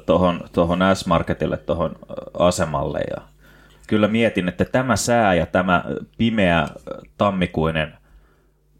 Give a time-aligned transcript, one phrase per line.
[0.05, 1.95] tohon, tohon S-Marketille, tohon
[2.39, 2.99] asemalle.
[3.15, 3.21] Ja
[3.87, 5.83] kyllä mietin, että tämä sää ja tämä
[6.17, 6.67] pimeä
[7.17, 7.93] tammikuinen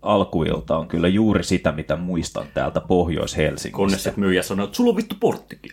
[0.01, 3.75] alkuilta on kyllä juuri sitä, mitä muistan täältä Pohjois-Helsingistä.
[3.75, 5.71] Kunnes sitten myyjä sanoi, että sulla on vittu porttikin.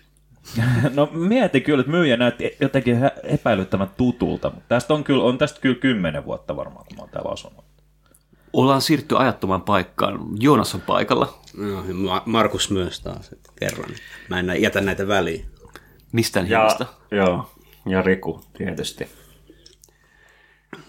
[0.94, 5.38] No mietin kyllä, että myyjä näytti jotenkin hä- epäilyttävän tutulta, mutta tästä on, kyllä, on
[5.38, 7.64] tästä kyllä kymmenen vuotta varmaan, kun mä oon täällä asunut.
[8.56, 10.20] Ollaan siirtynyt ajattomaan paikkaan.
[10.40, 11.38] Joonas on paikalla.
[11.56, 13.90] No, Markus myös taas, että kerran.
[14.28, 15.46] Mä en jätä näitä väliin.
[16.12, 16.68] Mistään Ja,
[17.10, 17.50] joo,
[17.86, 19.08] ja Riku tietysti.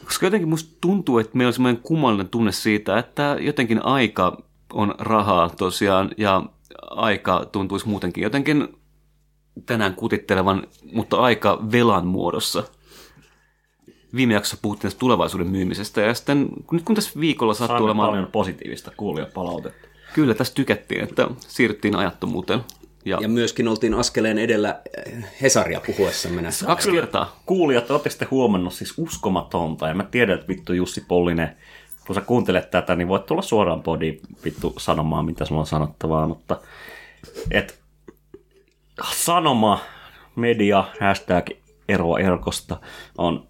[0.06, 4.42] Koska jotenkin musta tuntuu, että meillä on semmoinen kummallinen tunne siitä, että jotenkin aika
[4.74, 6.44] on rahaa tosiaan ja
[6.82, 8.78] aika tuntuisi muutenkin jotenkin
[9.66, 12.64] tänään kutittelevan, mutta aika velan muodossa.
[14.18, 18.10] Viime jaksossa puhuttiin tästä tulevaisuuden myymisestä ja sitten nyt kun tässä viikolla sattuu olemaan...
[18.10, 19.88] paljon positiivista kuulijapalautetta.
[20.14, 22.60] Kyllä, tästä tykättiin, että siirryttiin ajattomuuteen.
[23.06, 26.66] Ja, Ja myöskin oltiin askeleen edellä eh, Hesaria puhuessamme näissä.
[26.66, 27.40] kaksi kertaa.
[27.46, 31.58] Kuulijat, ootteko te huomannut siis uskomatonta, ja mä tiedän, että vittu Jussi Pollinen,
[32.08, 36.28] kun sä kuuntelet tätä, niin voit tulla suoraan podiin vittu sanomaan, mitä sulla on sanottavaa,
[36.28, 36.62] mutta
[37.52, 37.80] et,
[39.14, 39.80] sanoma,
[40.36, 41.50] media, hashtag
[41.90, 42.78] eroa erkosta
[43.18, 43.48] on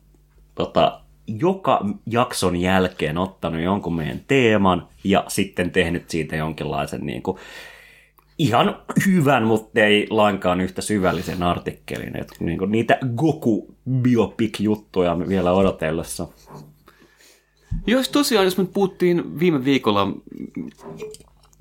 [0.57, 7.37] tota, joka jakson jälkeen ottanut jonkun meidän teeman ja sitten tehnyt siitä jonkinlaisen niin kuin,
[8.37, 12.17] ihan hyvän, mutta ei lainkaan yhtä syvällisen artikkelin.
[12.17, 16.27] Et niin kuin niitä Goku biopic-juttuja vielä odotellessa.
[17.87, 20.07] Jos tosiaan, jos me puhuttiin viime viikolla,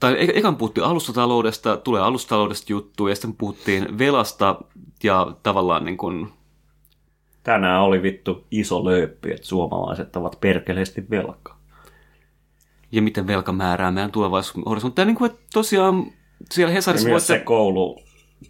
[0.00, 4.56] tai e- ekan puhuttiin alustataloudesta, tulee alustataloudesta juttu, ja sitten puhuttiin velasta
[5.02, 6.28] ja tavallaan niin kuin,
[7.46, 11.58] Tänään oli vittu iso lööppi, että suomalaiset ovat perkeleesti velkaa.
[12.92, 15.04] ja miten velka määrää meidän tulevaisuuden horisonttia.
[15.04, 16.06] Niin kuin, että tosiaan
[16.50, 17.44] siellä Ja Hesarissa myös se voitte...
[17.44, 18.02] koulu,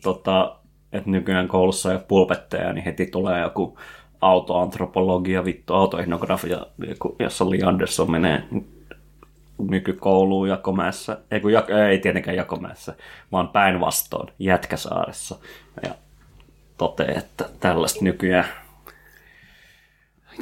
[0.03, 0.57] tota,
[0.93, 3.79] että nykyään koulussa ei ole pulpetteja, niin heti tulee joku
[4.21, 6.67] autoantropologia, vittu autoetnografia,
[7.19, 8.43] jossa Li Andersson menee
[9.71, 12.95] nykykouluun Jakomäessä, ei, kun Jak- ei tietenkään Jakomäessä,
[13.33, 15.39] vaan päinvastoin Jätkäsaaressa.
[15.83, 15.95] Ja
[16.79, 18.47] toteaa, että tällaista nykyään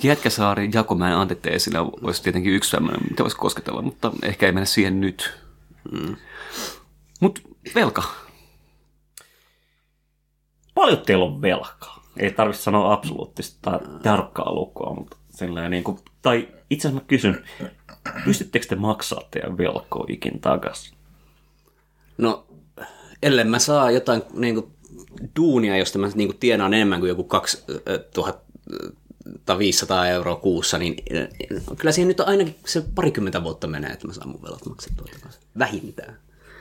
[0.03, 5.01] Jätkäsaari Jakomäen antiteesillä olisi tietenkin yksi tämmöinen, mitä voisi kosketella, mutta ehkä ei mennä siihen
[5.01, 5.39] nyt.
[5.93, 6.17] Mm.
[7.21, 7.41] Mutta
[7.75, 8.03] velka.
[10.75, 12.05] paljon teillä on velkaa.
[12.17, 17.09] Ei tarvitse sanoa absoluuttista tai tarkkaa lukua, mutta silleen niin kuin, tai itse asiassa mä
[17.09, 17.45] kysyn,
[18.25, 20.95] pystyttekö te maksaa teidän velkoa ikin takaisin?
[22.19, 22.47] No,
[23.23, 24.67] ellei mä saa jotain niin kuin,
[25.37, 27.29] duunia, josta mä niin kuin, tienaan enemmän kuin joku
[29.25, 31.29] 2500 euroa kuussa, niin eh,
[31.79, 35.43] kyllä siihen nyt ainakin se parikymmentä vuotta menee, että mä saan mun velat maksettua takaisin.
[35.59, 36.17] Vähintään.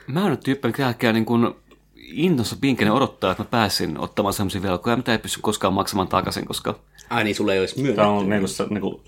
[0.07, 1.56] Mä oon nyt tyyppi, mikä jälkeen niin kuin
[1.95, 6.45] intossa pinkenen odottaa, että mä pääsin ottamaan sellaisia velkoja, mitä ei pysty koskaan maksamaan takaisin,
[6.45, 6.80] koska
[7.10, 7.95] Ai niin, sulle ei olisi myönnetty.
[7.95, 9.01] Tämä on niin kuin, sä niin kuin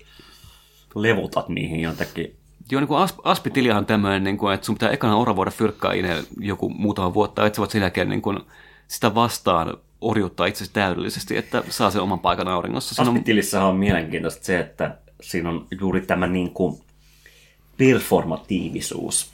[0.94, 2.36] levutat niihin jotenkin
[2.70, 5.92] Joo, niin kuin asp, aspitilihan on tämmöinen, niin kuin, että sun pitää ekana oravoida fyrkkaa
[6.40, 8.38] joku muutama vuotta, että sä voit sen jälkeen niin kuin,
[8.88, 12.94] sitä vastaan orjuttaa itsesi täydellisesti, että saa sen oman paikan auringossa.
[12.94, 16.80] Siinä on, mielenkiintoista se, että siinä on juuri tämä niin kuin
[17.76, 19.32] performatiivisuus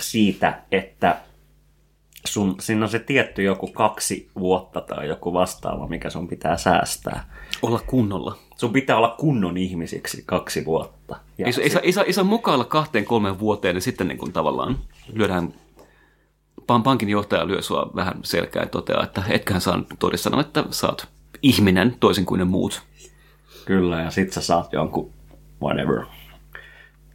[0.00, 1.16] siitä, että
[2.24, 7.28] sun, siinä on se tietty joku kaksi vuotta tai joku vastaava, mikä sun pitää säästää.
[7.62, 8.38] olla kunnolla.
[8.56, 11.16] Sun pitää olla kunnon ihmisiksi kaksi vuotta.
[11.38, 14.18] Ja Ei, ei, saa, ei, saa, ei saa mukailla kahteen kolmeen vuoteen, niin sitten niin
[14.18, 14.78] kuin tavallaan
[15.12, 15.54] lyödään,
[16.84, 20.86] pankin johtaja lyö sua vähän selkää ja toteaa, että etköhän saa todista sanoa, että sä
[20.86, 21.06] oot
[21.42, 22.82] ihminen toisin kuin ne muut.
[23.64, 25.10] Kyllä, ja sit sä saat jonkun
[25.62, 26.04] whatever.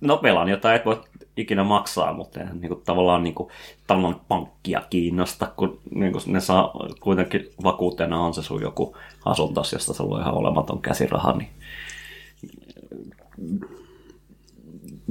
[0.02, 1.02] No velan, jota et voi
[1.38, 3.52] ikinä maksaa, mutta eihän niinku, tavallaan niinku,
[3.88, 9.94] talon pankkia kiinnosta, kun niinku, ne saa kuitenkin vakuutena on se sun joku asuntos, josta
[9.94, 11.50] sulla on ihan olematon käsiraha, niin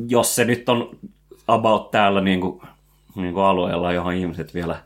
[0.09, 0.97] jos se nyt on
[1.49, 2.21] about täällä
[3.23, 4.82] niinku, niinku alueella, johon ihmiset vielä,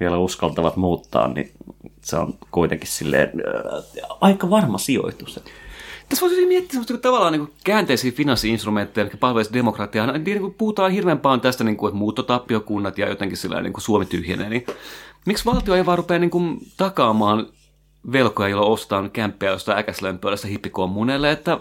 [0.00, 1.52] vielä uskaltavat muuttaa, niin
[2.00, 5.40] se on kuitenkin silleen äh, aika varma sijoitus.
[6.08, 10.06] Tässä voisi miettiä semmoista niin tavallaan niin käänteisiä finanssi-instrumentteja, jotka palvelisivat demokratiaa.
[10.06, 13.72] Niin, niin kuin puhutaan hirveän paljon tästä, niin kuin, että muuttotappiokunnat ja jotenkin sillä niin
[13.72, 14.48] kuin Suomi tyhjenee.
[14.48, 14.66] Niin,
[15.26, 17.46] miksi valtio ei vaan rupea niin kuin, takaamaan
[18.12, 21.58] velkoja, joilla ostetaan kämppejä jostain äkäslömpöilästä hippikommuneille, että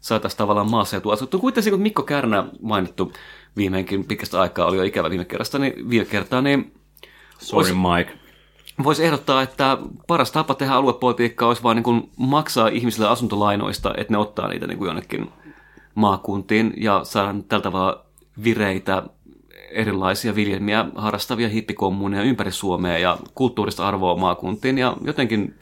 [0.00, 1.40] saataisiin tavallaan maaseutua asuttua.
[1.40, 3.12] Kuitenkin kun Mikko Kärnä mainittu
[3.56, 6.72] viimeinkin pitkästä aikaa oli jo ikävä viime kerrasta, niin viime kertaa, niin
[7.38, 8.12] Sorry Mike.
[8.84, 14.12] voisi ehdottaa, että paras tapa tehdä aluepolitiikkaa olisi vain niin kuin maksaa ihmisille asuntolainoista, että
[14.12, 15.30] ne ottaa niitä niin kuin jonnekin
[15.94, 18.04] maakuntiin ja saada tällä tavalla
[18.44, 19.02] vireitä
[19.70, 25.54] erilaisia viljelmiä harrastavia hippikommuuneja ympäri Suomea ja kulttuurista arvoa maakuntiin ja jotenkin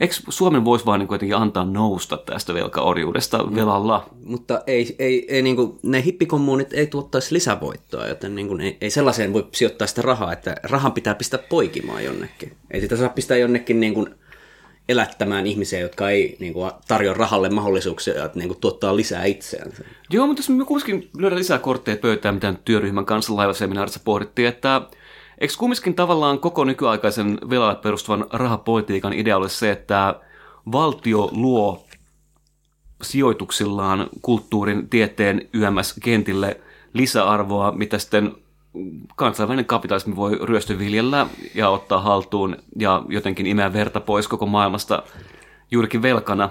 [0.00, 4.06] Eikö Suomen voisi vaan niin kuitenkin antaa nousta tästä velkaorjuudesta velalla?
[4.24, 8.76] Mutta ei, ei, ei niin kuin, ne hippikommuunit ei tuottaisi lisävoittoa, joten niin kuin, ei,
[8.80, 12.56] ei sellaiseen voi sijoittaa sitä rahaa, että rahan pitää pistää poikimaan jonnekin.
[12.70, 14.14] Ei sitä saa pistää jonnekin niin kuin,
[14.88, 19.84] elättämään ihmisiä, jotka ei niin kuin, tarjoa rahalle mahdollisuuksia niin kuin, tuottaa lisää itseänsä.
[20.10, 24.82] Joo, mutta jos me kuitenkin lyödään lisää kortteja pöytään, mitä työryhmän kanssa laivaseminaarissa pohdittiin, että
[25.38, 30.20] eikö kumminkin tavallaan koko nykyaikaisen velalle perustuvan rahapolitiikan idea ole se, että
[30.72, 31.84] valtio luo
[33.02, 36.60] sijoituksillaan kulttuurin, tieteen, YMS kentille
[36.94, 38.32] lisäarvoa, mitä sitten
[39.16, 45.02] kansainvälinen kapitalismi voi ryöstöviljellä ja ottaa haltuun ja jotenkin imeä verta pois koko maailmasta
[45.70, 46.50] juurikin velkana.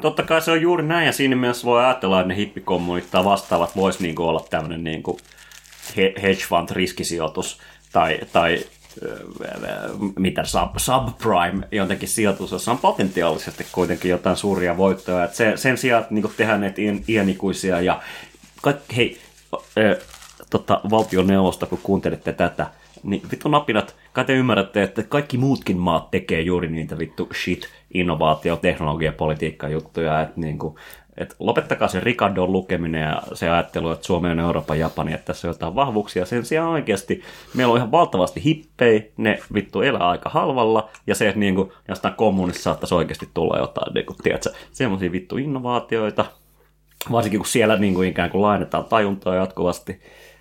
[0.00, 3.24] Totta kai se on juuri näin, ja siinä mielessä voi ajatella, että ne hippikommunit tai
[3.24, 5.02] vastaavat voisi niinku olla tämmöinen
[5.96, 7.60] he- hedge fund riskisijoitus
[7.92, 8.64] tai, tai
[10.18, 15.24] mitä sub, subprime jotenkin sijoitus, jossa on potentiaalisesti kuitenkin jotain suuria voittoja.
[15.24, 18.02] Et se, sen sijaan, että niinku tehdään näitä iän- iänikuisia ja
[18.62, 19.20] kaikki, hei,
[19.78, 19.98] ö,
[20.50, 22.66] tota, valtioneuvosto, kun kuuntelette tätä,
[23.02, 27.68] niin vittu napinat, kai te ymmärrätte, että kaikki muutkin maat tekee juuri niitä vittu shit,
[27.94, 30.78] innovaatio, teknologia, politiikka juttuja, että niinku,
[31.20, 35.48] et lopettakaa se Ricardon lukeminen ja se ajattelu, että Suomi on Euroopan Japani, että tässä
[35.48, 36.26] on jotain vahvuuksia.
[36.26, 37.22] Sen sijaan oikeasti
[37.54, 42.14] meillä on ihan valtavasti hippei, ne vittu elää aika halvalla, ja se, että niinku, jostain
[42.14, 46.24] kommunissa saattaisi oikeasti tulla jotain, niinku, tiedätkö, semmoisia vittu innovaatioita,
[47.12, 50.00] varsinkin kun siellä niinku ikään kuin lainetaan tajuntaa jatkuvasti,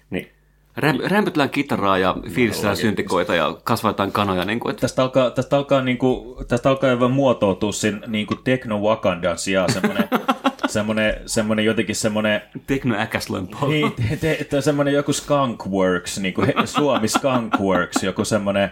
[0.10, 0.32] niin
[0.80, 4.46] Räm- rämpytellään kitaraa ja fiilistellään syntikoita ja kasvatetaan kanoja.
[4.46, 9.38] Niin kuin, että Tästä alkaa, tästä alkaa, niinku, tästä alkaa aivan muotoutua sen niinku tekno-Wakandan
[9.38, 10.08] sijaan semmoinen,
[10.70, 13.74] semmoinen, semmoinen jotenkin semmoinen, teknoäkäslömpöllä.
[13.74, 18.72] niin, te, te, te, semmoinen joku Skunkworks, niinku he, Suomi Skunkworks, joku semmoinen,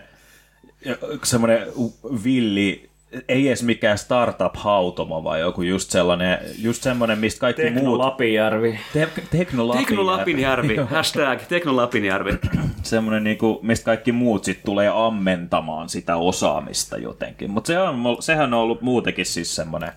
[1.24, 1.68] semmoinen
[2.24, 2.90] villi,
[3.28, 7.98] ei edes mikään startup-hautomo, vaan joku just sellainen, just semmoinen, mistä kaikki Tekno muut...
[7.98, 8.80] Lapinjärvi.
[8.94, 12.32] Te, Tekno Tekno Lapinjärvi, hashtag Tekno Lapinjärvi.
[12.84, 17.52] semmoinen, niinku, mistä kaikki muut sit tulee ammentamaan sitä osaamista jotenkin.
[17.52, 19.92] Mutta se on, sehän on ollut muutenkin siis semmoinen,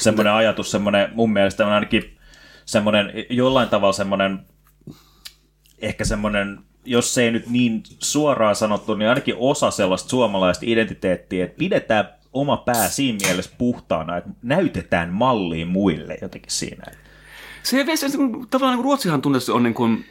[0.00, 2.18] semmoinen ajatus, semmoinen mun mielestä on ainakin
[2.64, 4.46] semmoinen, jollain tavalla semmoinen,
[5.78, 11.44] ehkä semmoinen, jos se ei nyt niin suoraan sanottu, niin ainakin osa sellaista suomalaista identiteettiä,
[11.44, 16.84] että pidetään oma pää siinä mielessä puhtaana, että näytetään malliin muille jotenkin siinä.
[17.62, 17.84] Se,
[18.16, 20.04] kun, tavallaan niin Ruotsihan tunnettu on niin kuin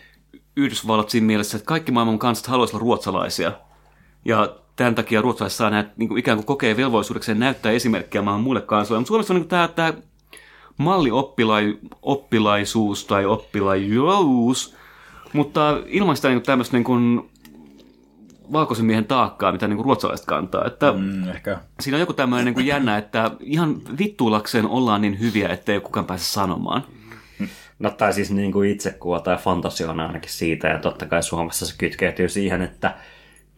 [0.56, 3.52] Yhdysvallat siinä mielessä, että kaikki maailman kansat haluaisivat olla ruotsalaisia.
[4.26, 8.44] Ja tämän takia ruotsalaiset saa näitä, niin kuin ikään kuin kokee velvollisuudekseen näyttää esimerkkiä maailman
[8.44, 9.00] muille kansoille.
[9.00, 9.94] Mutta Suomessa on niin tämä, tämä
[10.78, 14.76] mallioppilaisuus oppilaisuus tai oppilajuus,
[15.34, 17.30] mutta ilman sitä niin tämmöistä niin kuin
[18.54, 20.66] valkoisen miehen taakkaa, mitä niin kuin ruotsalaiset kantaa.
[20.66, 21.60] Että Mm, ehkä.
[21.80, 26.06] siinä on joku tämmöinen niin kuin jännä, että ihan vittuulakseen ollaan niin hyviä, ettei kukaan
[26.06, 26.84] pääse sanomaan.
[27.80, 31.66] No tai siis niin kuin itsekuva tai fantasio on ainakin siitä, ja totta kai Suomessa
[31.66, 32.96] se kytkeytyy siihen, että,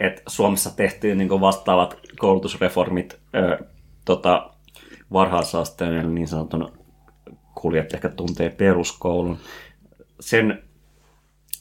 [0.04, 3.58] että Suomessa tehtiin niin vastaavat koulutusreformit ö,
[4.06, 4.50] tota,
[5.14, 6.72] varhaisasteen, niin sanotun
[7.56, 9.38] kuljat ehkä tuntee peruskoulun.
[10.20, 10.64] Sen,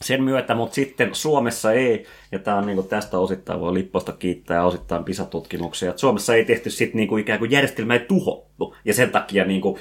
[0.01, 4.57] sen myötä, mutta sitten Suomessa ei, ja tämä on niin tästä osittain voi Lipposta kiittää
[4.57, 8.93] ja osittain PISA-tutkimuksia, että Suomessa ei tehty sitten niin ikään kuin järjestelmä ei tuhottu, ja
[8.93, 9.79] sen takia niin kuin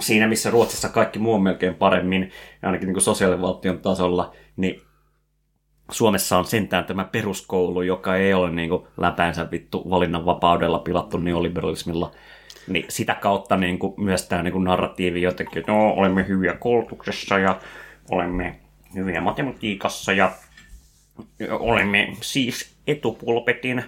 [0.00, 2.30] siinä, missä Ruotsissa kaikki muu on melkein paremmin,
[2.62, 4.82] ainakin niin kuin sosiaalivaltion tasolla, niin
[5.90, 12.10] Suomessa on sentään tämä peruskoulu, joka ei ole niin kuin läpäänsä vittu valinnanvapaudella pilattu neoliberalismilla,
[12.68, 16.52] niin sitä kautta niin kuin myös tämä niin kuin narratiivi jotenkin, että no, olemme hyviä
[16.52, 17.60] koulutuksessa ja
[18.10, 18.60] olemme
[18.94, 20.32] hyviä matematiikassa ja
[21.50, 23.84] olemme siis etupulpetin,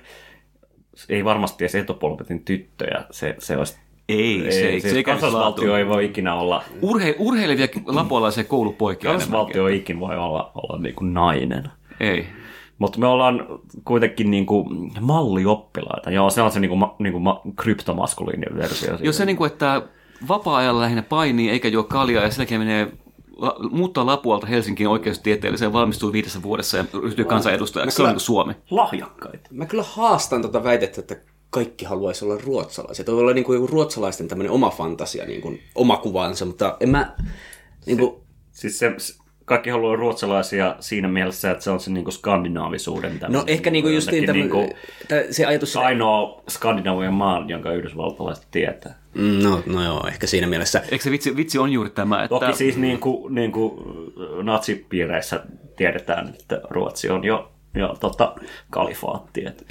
[1.09, 3.77] ei varmasti edes etupulpetin tyttöjä, se, se olisi
[4.09, 9.11] Ei, se, ei, se, se ei kansallisvaltio ei voi ikinä olla, Urhe, urheilevia lapualaisia koulupoikia
[9.11, 11.71] kansallisvaltio ei ikinä voi olla, olla niin kuin nainen.
[12.03, 12.27] Ei.
[12.79, 13.47] Mutta me ollaan
[13.85, 14.67] kuitenkin niinku
[15.01, 16.11] mallioppilaita.
[16.11, 18.99] Joo, se on se niinku, ma, niinku ma, kryptomaskuliininen versio.
[19.01, 19.83] Jos se, niin kuin, että
[20.29, 22.93] vapaa-ajalla lähinnä painii eikä juo kaljaa ja sen jälkeen menee
[23.37, 27.97] la, muuttaa Lapualta Helsinkiin oikeustieteelliseen, valmistuu viidessä vuodessa ja ryhtyy kansanedustajaksi.
[27.97, 28.55] Se on niin kuin Suomi.
[28.71, 29.49] lahjakkaita.
[29.51, 31.17] Mä kyllä haastan tota väitettä, että
[31.51, 33.05] kaikki haluaisi olla ruotsalaisia.
[33.05, 36.89] Toi voi olla niin kuin ruotsalaisten tämmöinen oma fantasia, niin kuin oma kuvansa, mutta en
[36.89, 37.17] mä...
[37.87, 39.22] Niin kuin, Siis se, se-
[39.53, 43.19] kaikki haluaa ruotsalaisia siinä mielessä, että se on se niinku skandinaavisuuden.
[43.29, 45.77] no ehkä niin kuin justiin jotenkin tämmöinen, niinku tä- se ajatus...
[45.77, 48.99] ainoa skandinavian maa, jonka yhdysvaltalaiset tietää.
[49.15, 50.83] Mm, No, no joo, ehkä siinä mielessä.
[50.91, 52.29] Eikö se vitsi, vitsi on juuri tämä, että...
[52.29, 53.73] Toki siis niin kuin, niin kuin
[54.43, 55.45] natsipiireissä
[55.77, 58.35] tiedetään, että Ruotsi on jo, jo tota,
[58.71, 59.45] kalifaatti.
[59.47, 59.65] Että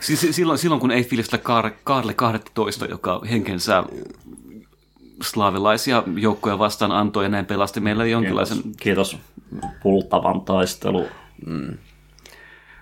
[0.00, 3.84] Siis silloin, silloin kun ei fiilistä Kaar, Kaarle 12, joka henkensä
[5.22, 8.58] slaavilaisia joukkoja vastaan antoi ja näin pelasti meille jonkinlaisen...
[8.80, 9.18] Kiitos
[9.82, 11.06] pultavan taistelu.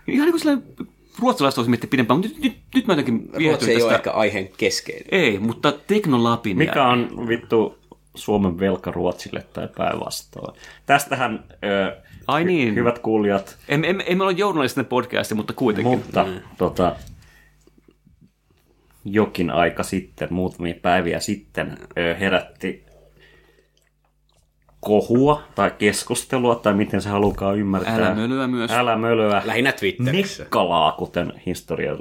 [0.08, 0.74] Ihan niin kuin sellainen
[1.18, 3.94] ruotsalaiset olisi miettiä pidempään, mutta nyt, nyt, nyt mä jotenkin Ruotsi ei ole tästä.
[3.94, 5.06] ehkä aiheen keskeinen.
[5.10, 7.78] Ei, mutta teknolapin Mikä on vittu
[8.14, 10.56] Suomen velka Ruotsille tai päinvastoin?
[10.86, 12.74] Tästähän, ö, Ai niin.
[12.74, 15.98] hyvät kuulijat, Emme, emme, emme ole journalistinen podcasti, mutta kuitenkin.
[15.98, 16.26] mutta
[16.58, 16.96] tota,
[19.04, 21.78] jokin aika sitten, muutamia päiviä sitten,
[22.20, 22.86] herätti
[24.80, 27.94] kohua tai keskustelua, tai miten se halukaan ymmärtää.
[27.94, 28.70] Älä mölöä myös.
[28.70, 29.42] Älä mölöä.
[29.44, 30.42] Lähinnä Twitterissä.
[30.42, 31.98] Nekkalaa, kuten historio,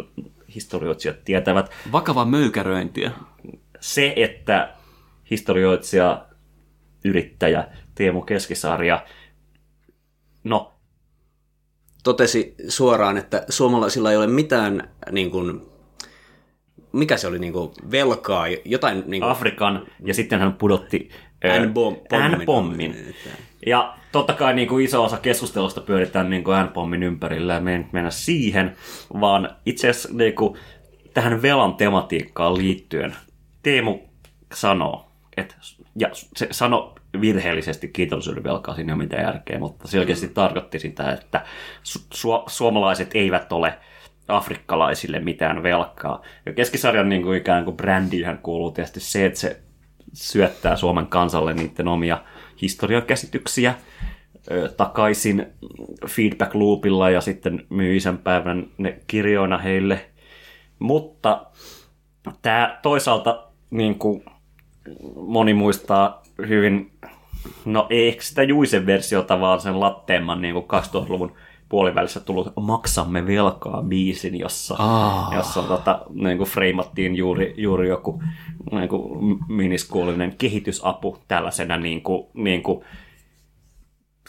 [0.56, 1.72] historioitsijat tietävät.
[1.92, 3.12] Vakavaa möykäröintiä.
[3.80, 4.74] Se, että
[5.30, 6.25] historioitsija,
[7.04, 9.06] yrittäjä Teemu Keskisarja,
[10.44, 10.74] no
[12.04, 15.62] Totesi suoraan, että suomalaisilla ei ole mitään niin kuin,
[16.91, 21.10] mikä se oli, niin kuin, velkaa, jotain niin kuin, Afrikan, ja sitten hän pudotti
[21.60, 22.01] N-pommin.
[22.32, 23.15] N-pommin.
[23.65, 27.77] Ja totta kai niin kuin iso osa keskustelusta pyöritään niin N-pommin ympärillä ja me ei
[27.77, 28.75] nyt mennä siihen,
[29.20, 30.58] vaan itse asiassa niin kuin,
[31.13, 33.15] tähän velan tematiikkaan liittyen
[33.63, 34.00] Teemu
[34.53, 35.56] sanoo, että,
[35.96, 41.12] ja se sanoi virheellisesti kiitollisuuden velkaa, siinä ei ole mitään järkeä, mutta selkeästi tarkoitti sitä,
[41.12, 41.46] että
[41.84, 43.74] su- suomalaiset eivät ole
[44.27, 46.22] afrikkalaisille mitään velkaa.
[46.46, 49.62] Ja keskisarjan niin kuin ikään kuin brändiinhän kuuluu tietysti se, että se
[50.13, 52.24] syöttää Suomen kansalle niiden omia
[52.62, 53.75] historiakäsityksiä
[54.51, 55.48] ö, takaisin
[56.07, 60.05] feedback loopilla ja sitten myy isänpäivän ne kirjoina heille.
[60.79, 61.46] Mutta
[62.41, 64.25] tämä toisaalta niin kuin
[65.15, 66.91] moni muistaa hyvin,
[67.65, 71.36] no ei sitä Juisen versiota, vaan sen latteemman niin kuin 2000-luvun
[71.70, 75.36] puolivälissä tullut Maksamme velkaa biisin, jossa, Aa.
[75.36, 78.24] jossa tota, niin kuin freimattiin juuri, juuri joku
[78.72, 82.84] niin kuin miniskuolinen kehitysapu tällaisena niin kuin, niin kuin,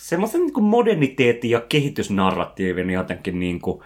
[0.00, 3.80] semmoisen niin kuin moderniteetin ja kehitysnarratiivin jotenkin niin kuin,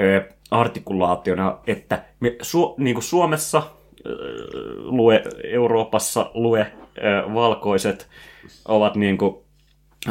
[0.00, 3.62] ö, artikulaationa, että me Su- niin kuin Suomessa
[4.06, 4.12] ö,
[4.76, 8.08] lue, Euroopassa lue ö, valkoiset
[8.68, 9.45] ovat niin kuin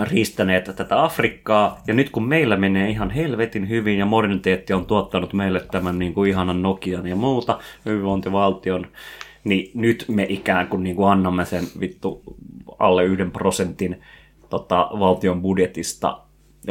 [0.04, 5.34] riistäneet tätä Afrikkaa, ja nyt kun meillä menee ihan helvetin hyvin, ja moderniteetti on tuottanut
[5.34, 8.88] meille tämän niin kuin ihanan Nokian ja muuta hyvinvointivaltion,
[9.44, 12.24] niin nyt me ikään kuin, niin kuin annamme sen vittu
[12.80, 14.02] alle yhden prosentin
[14.50, 16.22] tota, valtion budjetista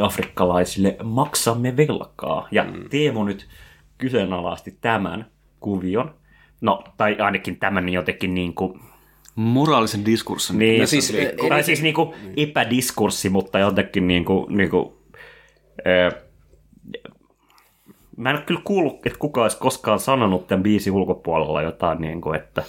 [0.01, 2.47] afrikkalaisille maksamme velkaa.
[2.51, 2.89] Ja mm.
[2.89, 3.47] Teemu nyt
[3.97, 5.25] kyseenalaisti tämän
[5.59, 6.13] kuvion,
[6.61, 8.79] no tai ainakin tämän jotenkin niin kuin
[9.35, 10.59] Moraalisen diskurssin.
[10.59, 14.97] niin, No siis, siis, eh, tai siis niinku epädiskurssi, mutta jotenkin niinku, niinku
[15.87, 16.11] ö,
[18.17, 22.33] mä en ole kyllä kuullut, että kukaan olisi koskaan sanonut tämän biisin ulkopuolella jotain, niinku,
[22.33, 22.63] että,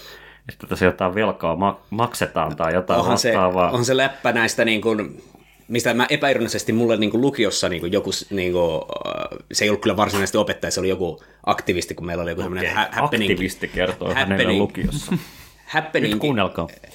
[0.48, 3.70] että tässä jotain velkaa ma- maksetaan tai jotain onhan se, vastaavaa.
[3.70, 5.22] on se läppä näistä niin kuin,
[5.68, 8.74] mistä mä epäironisesti mulle niin kuin lukiossa niin kuin joku, niin kuin,
[9.06, 12.42] äh, se ei ollut kyllä varsinaisesti opettaja, se oli joku aktivisti, kun meillä oli joku
[12.42, 14.58] semmoinen hä- happening, Aktivisti kertoo hänelle happening.
[14.60, 15.12] lukiossa.
[15.66, 16.20] happening,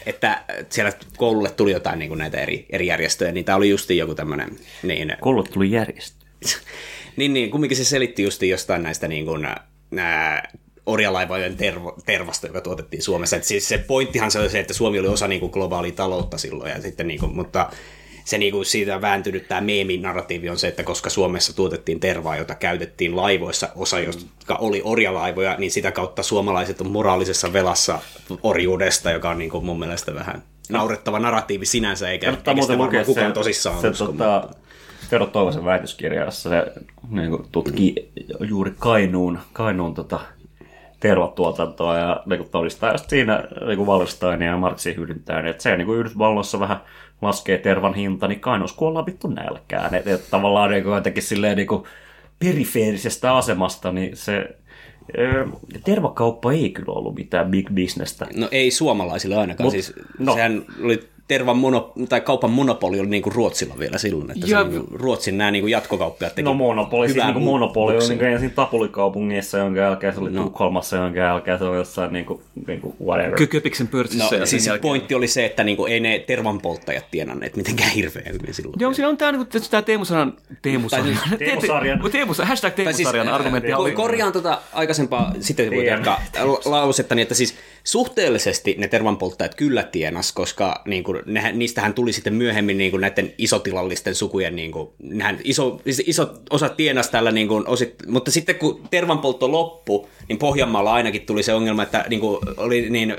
[0.06, 3.98] että siellä koululle tuli jotain niin kuin näitä eri, eri järjestöjä, niin tämä oli justiin
[3.98, 6.26] joku tämmöinen, niin, Koulut tuli järjestö.
[7.18, 9.48] niin, niin, kumminkin se selitti justiin jostain näistä niin kuin,
[9.92, 10.52] nää,
[10.86, 13.36] orjalaivojen tervo, tervasta, joka tuotettiin Suomessa.
[13.36, 16.38] Et siis se pointtihan se oli se, että Suomi oli osa niin kuin, globaalia taloutta
[16.38, 17.70] silloin, ja sitten, niin kuin, mutta
[18.32, 22.56] se niin kuin, siitä vääntynyt tämä meemin-narratiivi on se, että koska Suomessa tuotettiin tervaa, jota
[22.56, 28.00] käytettiin laivoissa, osa jotka oli orjalaivoja, niin sitä kautta suomalaiset on moraalisessa velassa
[28.44, 33.06] orjuudesta, joka on niin kuin, mun mielestä vähän naurettava narratiivi sinänsä, eikä, eikä sitä varmaan
[33.06, 34.50] kukaan se, tosissaan se usko, tota,
[35.10, 36.66] Tero Toivosen väitöskirja, jossa se
[37.10, 38.12] niin kuin, tutki
[38.50, 40.20] juuri Kainuun, Kainuun tota,
[41.00, 45.86] tervatuotantoa ja niin kuin, todistaa just siinä niin kuin ja Marxin hyödyntää, että se niin
[45.86, 46.78] kuin Yhdysvalloissa vähän
[47.22, 49.96] laskee tervan hinta, niin Kainuussa kuollaan vittu nälkään.
[49.96, 51.84] Että et, tavallaan niin kuin, jotenkin silleen niin kuin,
[52.40, 54.56] perifeerisestä asemasta, niin se
[55.84, 58.28] tervakauppa ei kyllä ollut mitään big businessta.
[58.36, 59.68] No ei suomalaisille ainakaan.
[59.68, 60.34] Mut- siis, no.
[60.34, 64.64] Sehän oli tervan mono, tai kaupan monopoli oli niin kuin Ruotsilla vielä silloin, että Ja-
[64.64, 67.44] se, niin kuin Ruotsin nämä niin kuin jatkokauppiat teki No monopoli, siis hyvää niin kuin
[67.44, 68.10] monopoli oli buksia.
[68.10, 70.44] niin kuin ensin Tapulikaupungissa, jonka jälkeen se oli No.
[70.44, 73.36] Tukholmassa, jonka jälkeen se oli jossain niin kuin, niin kuin whatever.
[73.42, 74.82] Kö- Köpiksen pörssissä No ja siis jälkeen.
[74.82, 78.76] pointti oli se, että niinku, ei ne tervanpolttajat tienanneet mitenkään hirveän hyvin silloin.
[78.80, 82.02] Joo, siinä on tämä, niin tämä Teemu-sanan, Teemu-sarjan, Tai Teemu-sarjan.
[82.12, 87.36] Teemu, hashtag Tai siis, Teemu-sarjan argumentti korjaan tota aikaisempaa, sitten voi jatkaa la- lausettani, että
[87.36, 92.92] siis suhteellisesti ne tervanpolttajat kyllä tienas, koska niin kuin, nehän, niistähän tuli sitten myöhemmin niin
[92.92, 97.96] kuin näiden isotilallisten sukujen, niin kuin, nehän iso, iso osa tienas tällä, niin kuin, osit,
[98.08, 102.90] mutta sitten kun tervanpoltto loppui, niin Pohjanmaalla ainakin tuli se ongelma, että niin kuin, oli
[102.90, 103.16] niin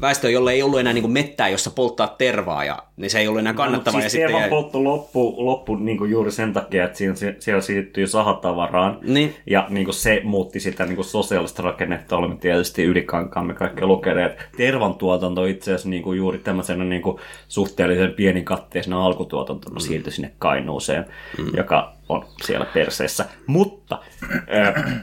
[0.00, 3.28] väestö, jolle ei ollut enää niin kuin mettää, jossa polttaa tervaa, ja niin se ei
[3.28, 3.98] ollut enää kannattavaa.
[3.98, 7.60] No, siis sitten tervan jäi- loppu, loppu niin kuin juuri sen takia, että siinä, siellä
[7.60, 8.98] siirtyi sahatavaraan.
[9.02, 9.34] Niin.
[9.46, 12.16] Ja niin kuin se muutti sitä niin kuin sosiaalista rakennetta.
[12.16, 14.48] Olemme tietysti ylikankaamme kaikki lukeneet.
[14.56, 19.80] Tervan tuotanto itse asiassa niin kuin juuri tämmöisenä niin kuin suhteellisen pienikatteisena alkutuotantona mm.
[19.80, 21.04] siirtyi sinne Kainuuseen,
[21.38, 21.56] mm.
[21.56, 23.28] joka on siellä perseessä.
[23.46, 23.98] Mutta...
[24.32, 25.00] Äh,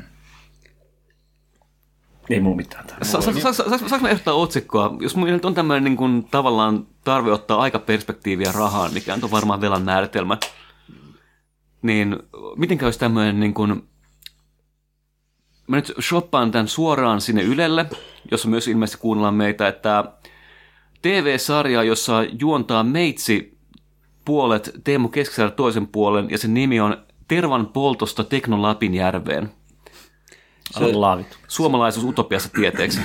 [2.29, 4.95] ei mulla mitään Saanko mä ehdottaa otsikkoa?
[4.99, 9.61] Jos mulla nyt on tämmöinen niin kuin, tavallaan tarve ottaa aikaperspektiiviä rahaan, mikä on varmaan
[9.61, 10.37] velan määritelmä,
[11.81, 12.17] niin
[12.55, 13.83] miten olisi tämmöinen niin kuin,
[15.67, 17.85] mä nyt shoppaan tämän suoraan sinne Ylelle,
[18.31, 20.03] jossa myös ilmeisesti kuunnellaan meitä, että
[21.01, 23.57] TV-sarja, jossa juontaa meitsi
[24.25, 29.51] puolet, Teemu Keskisaari toisen puolen, ja sen nimi on Tervan poltosta Teknolapinjärveen.
[30.79, 31.37] Love it.
[31.47, 32.99] Suomalaisuus utopiassa tieteeksi.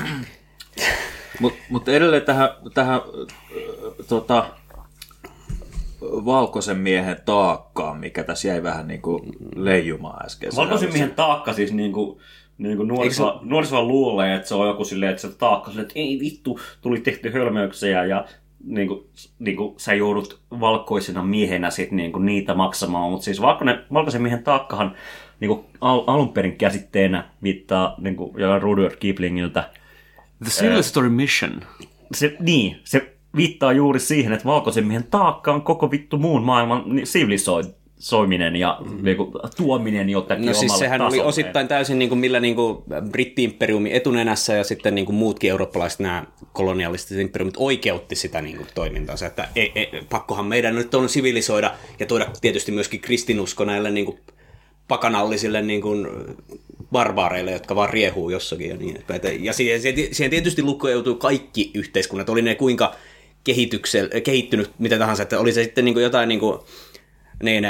[1.40, 3.36] Mutta mut edelleen tähän, tähän äh,
[4.08, 4.50] tota,
[6.02, 10.50] valkoisen miehen taakkaan, mikä tässä jäi vähän niin kuin leijumaan äsken.
[10.56, 11.72] Valkoisen miehen taakka siis
[12.62, 13.46] niinku, niinku nuoriso, se...
[13.48, 17.00] nuoriso luulee, että se on joku silleen, että se taakka silleen, että ei vittu, tuli
[17.00, 18.24] tehty hölmöyksiä ja
[18.64, 19.06] niinku,
[19.38, 24.96] niinku, sä joudut valkoisena miehenä sit niinku niitä maksamaan, mutta siis valkoinen, valkoisen miehen taakkahan
[25.40, 29.70] niinku al, alun perin käsitteenä viittaa niinku, jollain Rudyard Kiplingiltä.
[30.44, 31.60] The Silver Story Mission.
[32.14, 36.82] Se, niin, se viittaa juuri siihen, että valkoisen miehen taakka on koko vittu muun maailman
[36.86, 37.06] ni-
[38.02, 41.28] sivilisoiminen ja niinku, tuominen jotakin No siis sehän oli tasolle.
[41.28, 42.78] osittain täysin niin kuin millä niin kuin
[43.10, 48.68] britti-imperiumi etunenässä ja sitten niin kuin muutkin eurooppalaiset nämä kolonialistiset imperiumit oikeutti sitä niin kuin
[48.74, 49.26] toimintaansa.
[49.26, 54.06] Että ei, ei, pakkohan meidän nyt on sivilisoida ja tuoda tietysti myöskin kristinusko näille niin
[54.06, 54.18] kuin
[54.88, 56.06] pakanallisille niin kuin
[56.92, 59.44] barbaareille, jotka vaan riehuu jossakin ja niin edespäin.
[59.44, 59.80] Ja siihen,
[60.12, 62.94] siihen tietysti lukkoutui kaikki yhteiskunnat, oli ne kuinka
[64.24, 66.58] kehittynyt, mitä tahansa, että oli se sitten niin kuin jotain niin kuin,
[67.42, 67.64] niin,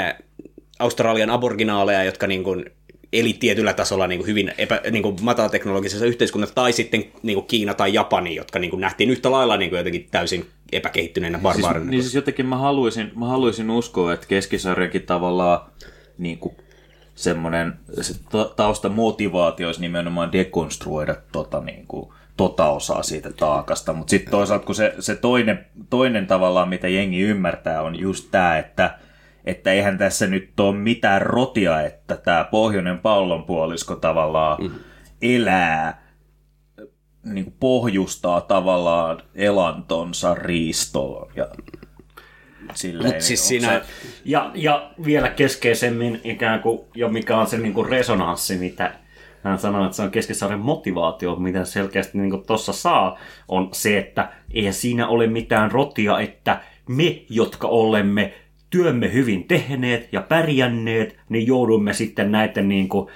[0.79, 2.65] Australian aboriginaaleja, jotka niin kuin
[3.13, 7.47] eli tietyllä tasolla niin kuin hyvin epä, niin kuin matalateknologisessa yhteiskunnassa, tai sitten niin kuin
[7.47, 11.83] Kiina tai Japani, jotka niin kuin nähtiin yhtä lailla niin kuin jotenkin täysin epäkehittyneenä barbaarina.
[11.83, 15.59] Siis, niin siis jotenkin mä haluaisin, mä haluaisin uskoa, että keskisarjakin tavallaan
[16.17, 16.55] niin kuin
[17.15, 24.11] semmoinen se ta- taustamotivaatio olisi nimenomaan dekonstruoida tota, niin kuin, tota osaa siitä taakasta, mutta
[24.11, 28.97] sitten toisaalta kun se, se toinen, toinen tavallaan, mitä jengi ymmärtää, on just tämä, että
[29.45, 34.71] että eihän tässä nyt ole mitään rotia, että tämä pohjoinen pallonpuolisko tavallaan mm.
[35.21, 36.03] elää,
[37.23, 41.31] niin kuin pohjustaa tavallaan elantonsa riistoon.
[41.35, 41.47] Ja
[42.73, 43.85] silleen, siis onko siinä, se-
[44.25, 48.93] Ja, ja vielä keskeisemmin ikään kuin, ja mikä on se niin kuin resonanssi, mitä
[49.43, 54.31] hän sanoi, että se on Keskisarjan motivaatio, mitä selkeästi niin tuossa saa, on se, että
[54.53, 58.33] eihän siinä ole mitään rotia, että me, jotka olemme
[58.73, 63.07] työmme hyvin tehneet ja pärjänneet, niin joudumme sitten näiden niin kuin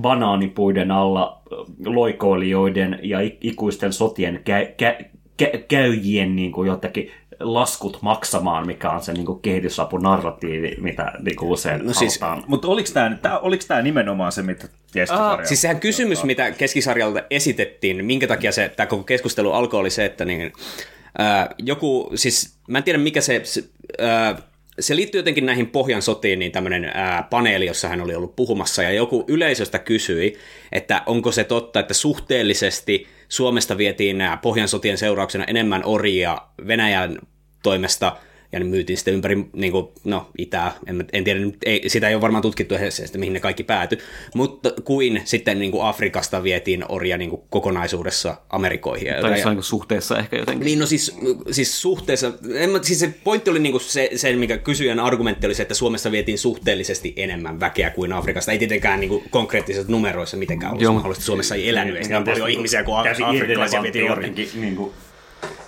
[0.00, 1.42] banaanipuiden alla
[1.86, 5.04] loikoilijoiden ja ikuisten sotien kä- kä-
[5.42, 11.36] kä- käyjien niin kuin jotakin laskut maksamaan, mikä on se niin kuin kehitysapunarratiivi, mitä niin
[11.36, 12.44] kuin usein No siis- halutaan.
[12.48, 12.88] Mutta oliko
[13.22, 15.46] tämä oliko tää nimenomaan se, mitä keskisarja?
[15.46, 20.04] Siis sehän kysymys, mitä keskisarjalta esitettiin, minkä takia se, tämä koko keskustelu alkoi, oli se,
[20.04, 20.52] että niin,
[21.18, 23.64] ää, joku, siis mä en tiedä mikä se, se,
[23.98, 24.36] ää,
[24.80, 26.92] se liittyy jotenkin näihin Pohjan sotiin, niin tämmöinen
[27.30, 30.38] paneeli, jossa hän oli ollut puhumassa, ja joku yleisöstä kysyi,
[30.72, 37.18] että onko se totta, että suhteellisesti Suomesta vietiin nämä Pohjan sotien seurauksena enemmän orjia Venäjän
[37.62, 38.16] toimesta,
[38.54, 42.14] ja ne myytiin sitten ympäri niin kuin, no, itää, en, en tiedä, ei, sitä ei
[42.14, 43.98] ole varmaan tutkittu edes, että mihin ne kaikki päätyi,
[44.34, 49.08] mutta kuin sitten niin kuin Afrikasta vietiin orja niin kuin kokonaisuudessa Amerikoihin.
[49.20, 50.64] Tai jossain niin suhteessa ehkä jotenkin.
[50.64, 51.16] niin no siis,
[51.50, 55.54] siis suhteessa, en mä, siis se pointti oli niinku se, se, mikä kysyjän argumentti oli
[55.54, 58.52] se, että Suomessa vietiin suhteellisesti enemmän väkeä kuin Afrikasta.
[58.52, 61.24] Ei tietenkään niinku konkreettisissa numeroissa mitenkään ollut Joo, mahdollista.
[61.24, 64.92] Suomessa ei elänyt edes niin paljon ihmisiä kuin afrikkalaisia vietiin jotenkin, niin kuin,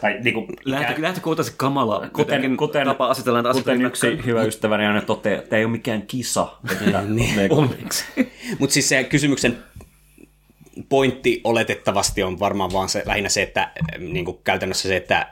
[0.00, 4.42] tai niin kuin, Lähtö, lähtökohtaisesti kamala kuten, kuten, tapa asetella näitä kuten asioita yksi hyvä
[4.42, 6.48] ystäväni aina toteaa, että tämä ei ole mikään kisa.
[6.86, 8.04] Että, niin, onneksi.
[8.58, 9.58] Mutta siis se kysymyksen
[10.88, 15.26] pointti oletettavasti on varmaan vaan se, lähinnä se, että niin kuin käytännössä se, että äh,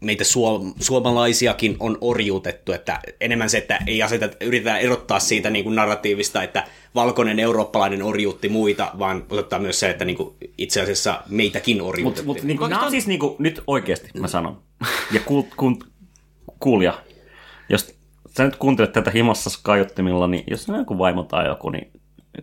[0.00, 5.64] meitä suom- suomalaisiakin on orjuutettu, että enemmän se, että ei aseta, yritetään erottaa siitä niin
[5.64, 10.80] kuin narratiivista, että valkoinen eurooppalainen orjuutti muita, vaan ottaa myös se, että niin kuin itse
[10.80, 12.26] asiassa meitäkin Mutta orjuutettiin.
[12.26, 14.62] mut, niin, nämä on siis niin kuin, nyt oikeasti mä sanon.
[15.12, 15.74] Ja kuul, kuul,
[16.60, 16.98] kuulija,
[17.68, 17.94] jos
[18.36, 21.90] sä nyt kuuntelet tätä himassa kaiuttimilla, niin jos on joku vaimo tai joku, niin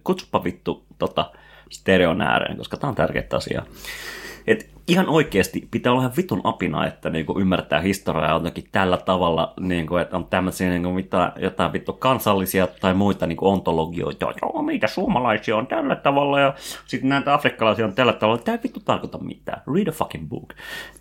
[0.03, 1.31] kutsupa vittu tota,
[1.71, 3.65] stereon ääreen, koska tämä on tärkeä asia.
[4.47, 9.53] Et ihan oikeasti pitää olla ihan vitun apina, että niinku ymmärtää historiaa jotenkin tällä tavalla,
[9.59, 14.33] niinku, että on tämmöisiä niinku mitään, jotain vittu kansallisia tai muita niinku ontologioita.
[14.41, 16.53] Joo, meitä suomalaisia on tällä tavalla ja
[16.85, 18.41] sitten näitä afrikkalaisia on tällä tavalla.
[18.41, 19.61] Tämä ei vittu tarkoita mitään.
[19.75, 20.53] Read a fucking book.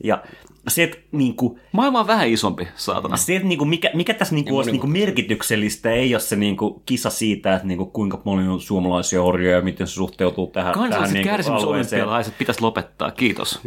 [0.05, 0.23] Ja
[0.69, 3.17] se, että niinku, Maailma on vähän isompi, saatana.
[3.17, 7.11] se, että niinku, mikä, mikä tässä niinku olisi niinku merkityksellistä, ei ole se niinku kisa
[7.11, 11.15] siitä, että niinku, kuinka paljon on suomalaisia orjoja ja miten se suhteutuu tähän, tähän Kansalliset
[11.15, 13.61] niinku, alueeseen kärsimysolympialaiset pitäisi lopettaa, kiitos.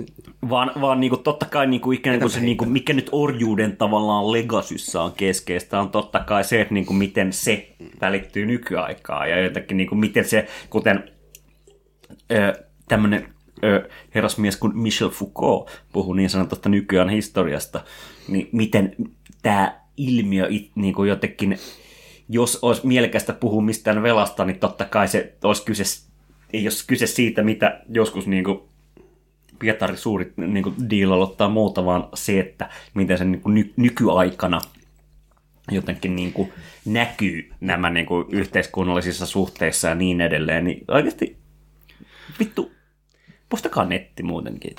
[0.49, 5.01] Vaan, vaan niinku, totta kai niinku, ikään kuin se, niinku, mikä nyt orjuuden tavallaan legasyssä
[5.01, 9.95] on keskeistä, on totta kai se, että niinku, miten se välittyy nykyaikaan ja jotenkin niinku,
[9.95, 11.03] miten se, kuten
[12.87, 13.35] tämmöinen
[14.15, 17.83] herrasmies kuin Michel Foucault puhuu niin sanotusta nykyään historiasta,
[18.27, 18.95] niin miten
[19.41, 21.57] tämä ilmiö it, niinku, jotenkin,
[22.29, 25.83] jos olisi mielekästä puhua mistään velasta, niin totta kai se olisi kyse,
[26.53, 28.69] ei olisi kyse siitä, mitä joskus niinku,
[29.59, 34.61] Pietari suuri niin kuin, diilalla muuta, vaan se, että miten se niin ny- nykyaikana
[35.71, 36.53] jotenkin niin kuin,
[36.85, 41.37] näkyy nämä niin kuin, yhteiskunnallisissa suhteissa ja niin edelleen, niin oikeasti
[42.39, 42.71] vittu,
[43.49, 44.75] postakaa netti muutenkin.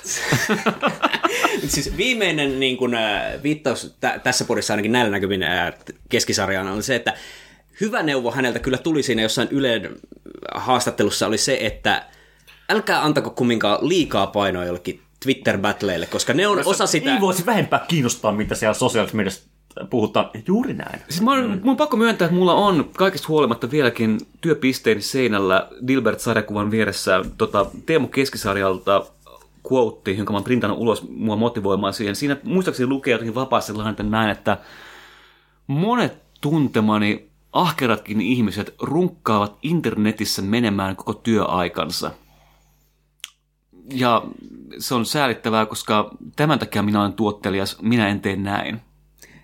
[1.67, 2.91] siis viimeinen niin kuin,
[3.43, 5.73] viittaus tä- tässä podissa ainakin näillä näkymin äh,
[6.09, 7.13] keskisarjaan on se, että
[7.81, 9.95] hyvä neuvo häneltä kyllä tuli siinä jossain Ylen
[10.55, 12.05] haastattelussa oli se, että
[12.69, 17.13] älkää antako kumminkaan liikaa painoa jollekin Twitter-battleille, koska ne on osa sitä...
[17.13, 19.49] Ei voisi vähempää kiinnostaa, mitä siellä sosiaalisessa mediassa
[19.89, 20.29] puhutaan.
[20.47, 21.01] Juuri näin.
[21.09, 25.69] Siis mä oon, mun on pakko myöntää, että mulla on kaikista huolimatta vieläkin työpisteeni seinällä
[25.87, 29.05] Dilbert-sarjakuvan vieressä tota, Teemu Keskisarjalta
[29.71, 32.15] quote, jonka mä oon printannut ulos mua motivoimaan siihen.
[32.15, 34.57] Siinä muistaakseni lukee jotenkin vapaasti että näin, että
[35.67, 42.11] monet tuntemani ahkeratkin ihmiset runkkaavat internetissä menemään koko työaikansa.
[43.93, 44.23] Ja
[44.79, 48.81] se on säälittävää, koska tämän takia minä olen tuottelias, minä en tee näin.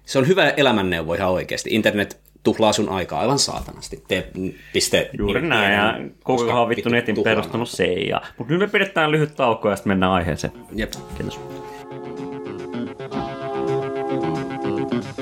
[0.05, 1.69] Se on hyvä elämänneuvo ihan oikeasti.
[1.73, 4.03] Internet tuhlaa sun aikaa aivan saatanasti.
[4.07, 4.31] Tee
[4.73, 5.09] piste...
[5.17, 7.85] Juuri niin, näin, ja koska on vittu netin perustanut se.
[7.85, 8.21] Ja...
[8.37, 10.53] Mutta nyt me pidetään lyhyt tauko ja sitten mennään aiheeseen.
[10.75, 10.91] Jep.
[11.17, 11.39] Kiitos.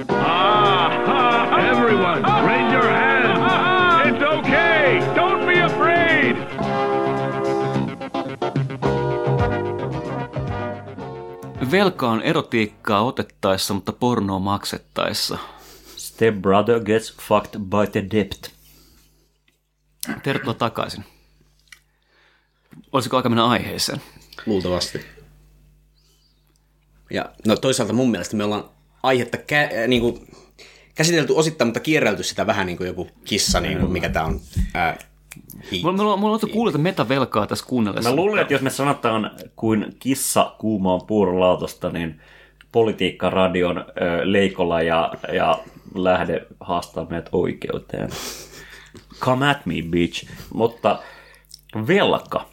[0.10, 0.92] Ah,
[1.72, 2.61] everyone, raise
[11.72, 15.38] Velka on erotiikkaa otettaessa, mutta pornoa maksettaessa.
[15.98, 18.52] Step brother gets fucked by the debt.
[20.24, 21.04] Tervetuloa takaisin.
[22.92, 24.02] Olisiko aika mennä aiheeseen?
[24.46, 25.06] Luultavasti.
[27.10, 28.70] Ja no toisaalta mun mielestä me ollaan
[29.04, 30.28] aihetta kä- äh, niin kuin,
[30.96, 34.42] käsitelty osittain, mutta kierrelty sitä vähän niin kuin joku kissa, niin kuin, mikä tämä on.
[35.84, 38.10] Mulla, mulla, mulla on että metavelkaa tässä kuunnellessa.
[38.10, 42.22] Mä luulen, että jos me sanotaan kuin kissa kuumaan puurolautasta, niin
[42.72, 43.84] politiikkaradion ö,
[44.24, 45.60] leikolla ja, ja
[45.96, 48.10] lähde haastaa meidät oikeuteen.
[49.20, 50.30] Come at me, bitch.
[50.54, 51.00] Mutta
[51.88, 52.46] velka.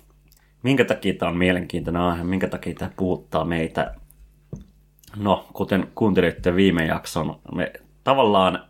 [0.62, 2.24] Minkä takia tämä on mielenkiintoinen aihe?
[2.24, 3.94] Minkä takia tämä puhuttaa meitä?
[5.16, 7.72] No, kuten kuuntelitte viime jakson, me
[8.04, 8.64] tavallaan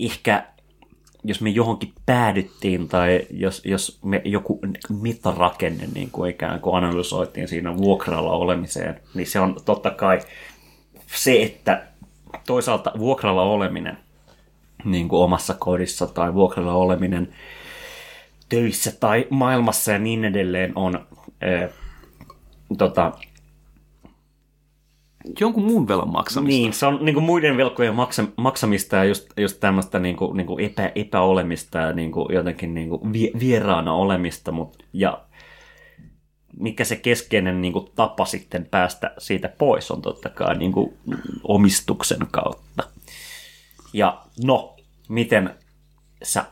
[0.00, 0.51] ehkä
[1.24, 4.60] jos me johonkin päädyttiin tai jos, jos me joku
[5.00, 10.20] mitarakenne niin kuin ikään kuin analysoitiin siinä vuokralla olemiseen, niin se on totta kai
[11.06, 11.86] se, että
[12.46, 13.98] toisaalta vuokralla oleminen
[14.84, 17.34] niin kuin omassa kodissa tai vuokralla oleminen
[18.48, 21.06] töissä tai maailmassa ja niin edelleen on
[21.40, 21.68] ää,
[22.78, 23.12] tota,
[25.40, 26.56] Jonkun muun velan maksamista.
[26.56, 30.36] niin, se on niin kuin muiden velkojen maksa, maksamista ja just, just tämmöistä niin kuin,
[30.36, 34.52] niin kuin epä, epäolemista ja niin kuin jotenkin niin kuin vie, vieraana olemista.
[34.52, 35.24] Mut, ja
[36.56, 40.94] mikä se keskeinen niin kuin tapa sitten päästä siitä pois on totta kai niin kuin
[41.44, 42.82] omistuksen kautta.
[43.92, 44.76] Ja no,
[45.08, 45.54] miten
[46.22, 46.44] sä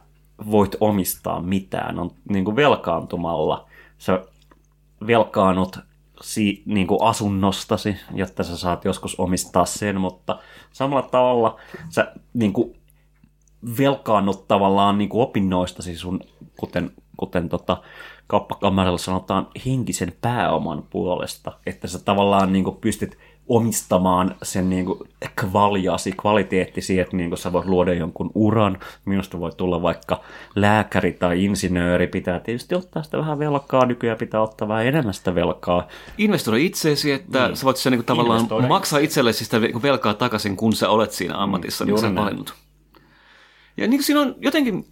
[0.51, 3.69] voit omistaa mitään on niin kuin velkaantumalla.
[3.99, 4.25] Sä
[5.07, 5.79] velkaanut
[6.23, 10.39] si, niin kuin asunnostasi, jotta sä saat joskus omistaa sen, mutta
[10.73, 12.77] samalla tavalla sä niin kuin
[13.79, 16.21] velkaannut tavallaan niin kuin opinnoistasi sun,
[16.57, 17.83] kuten, kuten tota,
[18.27, 23.19] kauppakamarilla sanotaan, henkisen pääoman puolesta, että sä tavallaan niin kuin pystyt
[23.51, 24.99] omistamaan sen niin kuin
[25.37, 28.79] kvaljasi, kvaliteettisi, että niin kuin sä voit luoda jonkun uran.
[29.05, 30.21] Minusta voi tulla vaikka
[30.55, 32.07] lääkäri tai insinööri.
[32.07, 33.87] Pitää tietysti ottaa sitä vähän velkaa.
[33.87, 35.89] Nykyään pitää ottaa vähän enemmän sitä velkaa.
[36.19, 37.57] Investoida itseesi, että niin.
[37.57, 41.39] sä voit sen niin tavallaan Investoida maksaa itsellesi sitä velkaa takaisin, kun sä olet siinä
[41.39, 42.55] ammatissa, mm, missä sä valinnut.
[43.77, 44.87] Ja niin kuin siinä on jotenkin,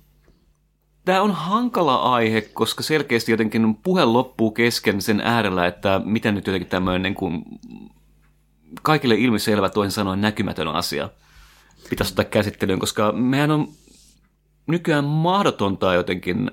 [1.04, 6.46] tämä on hankala aihe, koska selkeästi jotenkin puhe loppuu kesken sen äärellä, että miten nyt
[6.46, 7.42] jotenkin tämmöinen niin kuin
[8.82, 11.08] kaikille ilmiselvä toisin sanoen näkymätön asia
[11.90, 13.68] pitäisi ottaa käsittelyyn, koska mehän on
[14.66, 16.50] nykyään mahdotonta jotenkin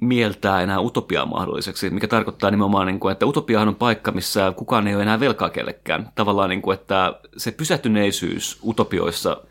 [0.00, 4.88] mieltää enää utopiaa mahdolliseksi, mikä tarkoittaa nimenomaan, niin kuin, että utopiahan on paikka, missä kukaan
[4.88, 6.08] ei ole enää velkaa kellekään.
[6.14, 9.42] Tavallaan, niin kuin, että se pysähtyneisyys utopioissa,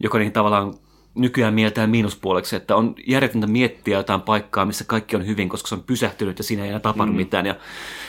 [0.00, 0.74] joka niin tavallaan
[1.16, 5.74] nykyään mieltää miinuspuoleksi, että on järjetöntä miettiä jotain paikkaa, missä kaikki on hyvin, koska se
[5.74, 7.16] on pysähtynyt ja siinä ei enää tapahdu mm.
[7.16, 7.46] mitään.
[7.46, 7.54] Ja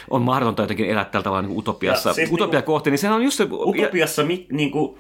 [0.10, 2.10] on mahdotonta jotenkin elää tällä tavalla niin utopiassa.
[2.10, 3.48] Ja siis Utopia niinku- kohti, niin sehän on just se...
[3.52, 4.98] Utopiassa mi, niin kuin,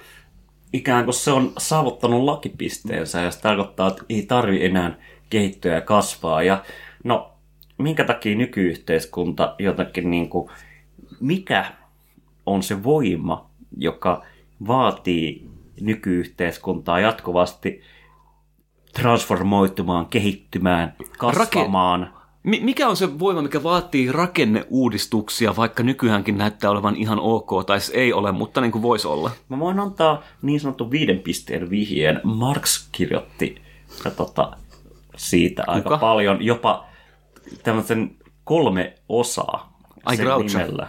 [0.73, 4.97] ikään kuin se on saavuttanut lakipisteensä ja se tarkoittaa, että ei tarvi enää
[5.29, 6.43] kehittyä ja kasvaa.
[6.43, 6.63] Ja
[7.03, 7.31] no,
[7.77, 10.49] minkä takia nykyyhteiskunta jotenkin niin kuin,
[11.19, 11.65] mikä
[12.45, 14.25] on se voima, joka
[14.67, 15.47] vaatii
[15.81, 17.81] nykyyhteiskuntaa jatkuvasti
[19.01, 22.13] transformoitumaan, kehittymään, kasvamaan.
[22.43, 27.81] Mi- Mikä on se voima, mikä vaatii rakenneuudistuksia, vaikka nykyäänkin näyttää olevan ihan ok, tai
[27.81, 29.31] se ei ole, mutta niin kuin voisi olla?
[29.49, 32.21] Mä voin antaa niin sanottu viiden pisteen vihjeen.
[32.23, 33.61] Marx kirjoitti
[34.05, 34.51] ja tota,
[35.17, 35.71] siitä Kuka?
[35.73, 36.85] aika paljon, jopa
[37.63, 40.57] tämmöisen kolme osaa Ai sen Groucho.
[40.57, 40.87] nimellä.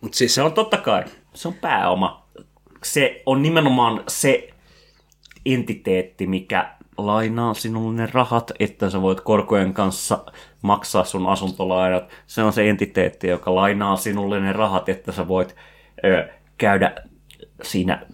[0.00, 2.26] Mutta siis Se on totta kai, se on pääoma.
[2.84, 4.50] Se on nimenomaan se
[5.46, 10.24] entiteetti, mikä lainaa sinulle ne rahat, että sä voit korkojen kanssa
[10.62, 12.04] maksaa sun asuntolainat.
[12.26, 15.56] Se on se entiteetti, joka lainaa sinulle ne rahat, että sä voit
[16.04, 16.94] ö, käydä
[17.62, 18.06] siinä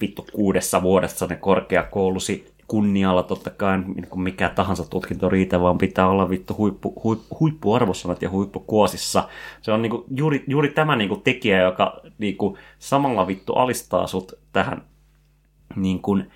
[0.00, 5.78] vittu kuudessa vuodessa ne korkeakoulusi kunnialla totta kai, niin kuin mikä tahansa tutkinto riitä, vaan
[5.78, 9.28] pitää olla vittu huippu, huippu, huippuarvossanat ja huippukuosissa.
[9.62, 14.82] Se on niinku juuri, juuri tämä niinku tekijä, joka niinku samalla vittu alistaa sut tähän
[15.76, 16.30] niin kuin,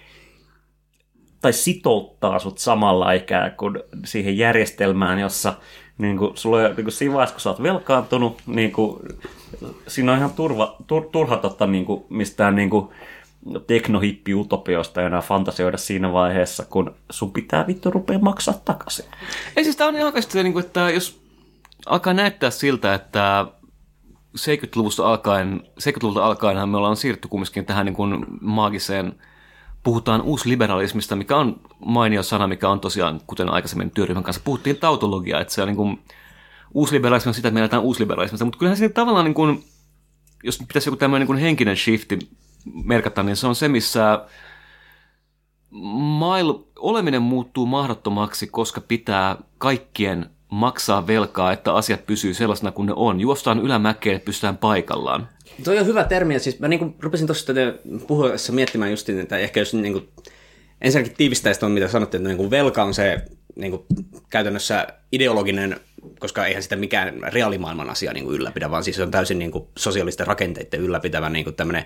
[1.42, 5.55] tai sitouttaa sut samalla ikään kuin siihen järjestelmään, jossa
[5.98, 9.00] niin kuin, sulla on, niin kuin siinä vaiheessa, kun sä oot velkaantunut, niin kuin,
[9.88, 12.88] siinä on ihan turva, tur, turha totta, niin kuin, mistään niin kuin,
[13.66, 19.05] teknohippi-utopioista enää fantasioida siinä vaiheessa, kun sun pitää vittu rupea maksaa takaisin.
[19.57, 21.20] Ei siis tämä on ihan oikeasti niin kuin, että jos
[21.87, 23.46] alkaa näyttää siltä, että
[24.38, 29.14] 70-luvusta alkaen, 70-luvulta alkaenhan me ollaan siirrytty kumminkin tähän niin kuin maagiseen,
[29.83, 35.40] puhutaan uusliberalismista, mikä on mainio sana, mikä on tosiaan, kuten aikaisemmin työryhmän kanssa puhuttiin, tautologia,
[35.40, 35.99] että se on niin kuin,
[36.75, 39.64] uusliberalismi on sitä, että me eletään uusliberalismista, mutta kyllähän se tavallaan niin kuin,
[40.45, 42.19] jos pitäisi joku tämmöinen niin henkinen shifti
[42.85, 44.25] merkata, niin se on se, missä
[45.71, 52.93] mail, oleminen muuttuu mahdottomaksi, koska pitää kaikkien maksaa velkaa, että asiat pysyy sellaisena kuin ne
[52.97, 53.21] on.
[53.21, 55.29] Juostaan ylämäkeen, että pystytään paikallaan.
[55.65, 57.53] Toi on hyvä termi, siis mä niin rupesin tuossa
[58.07, 60.09] puhuessa miettimään just, että ehkä jos niin kuin,
[60.81, 63.25] ensinnäkin tiivistäisi mitä sanottiin, että niin kuin velka on se
[63.57, 63.83] niin kuin
[64.31, 65.81] käytännössä ideologinen,
[66.19, 69.51] koska eihän sitä mikään reaalimaailman asia niin kuin ylläpidä, vaan siis se on täysin niin
[69.51, 71.85] kuin sosiaalisten rakenteiden ylläpitävä niin kuin tämmöinen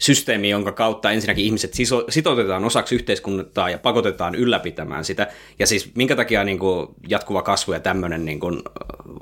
[0.00, 5.26] systeemi, jonka kautta ensinnäkin ihmiset siso- sitoutetaan osaksi yhteiskuntaa ja pakotetaan ylläpitämään sitä.
[5.58, 8.62] Ja siis minkä takia niin kuin jatkuva kasvu ja tämmöinen niin kuin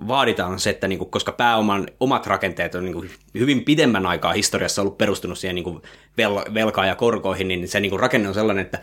[0.09, 4.33] vaaditaan se, että niin kuin, koska pääoman omat rakenteet on niin kuin hyvin pidemmän aikaa
[4.33, 5.83] historiassa ollut perustunut siihen niin kuin
[6.21, 8.79] vel- velkaan ja korkoihin, niin se niin kuin rakenne on sellainen, että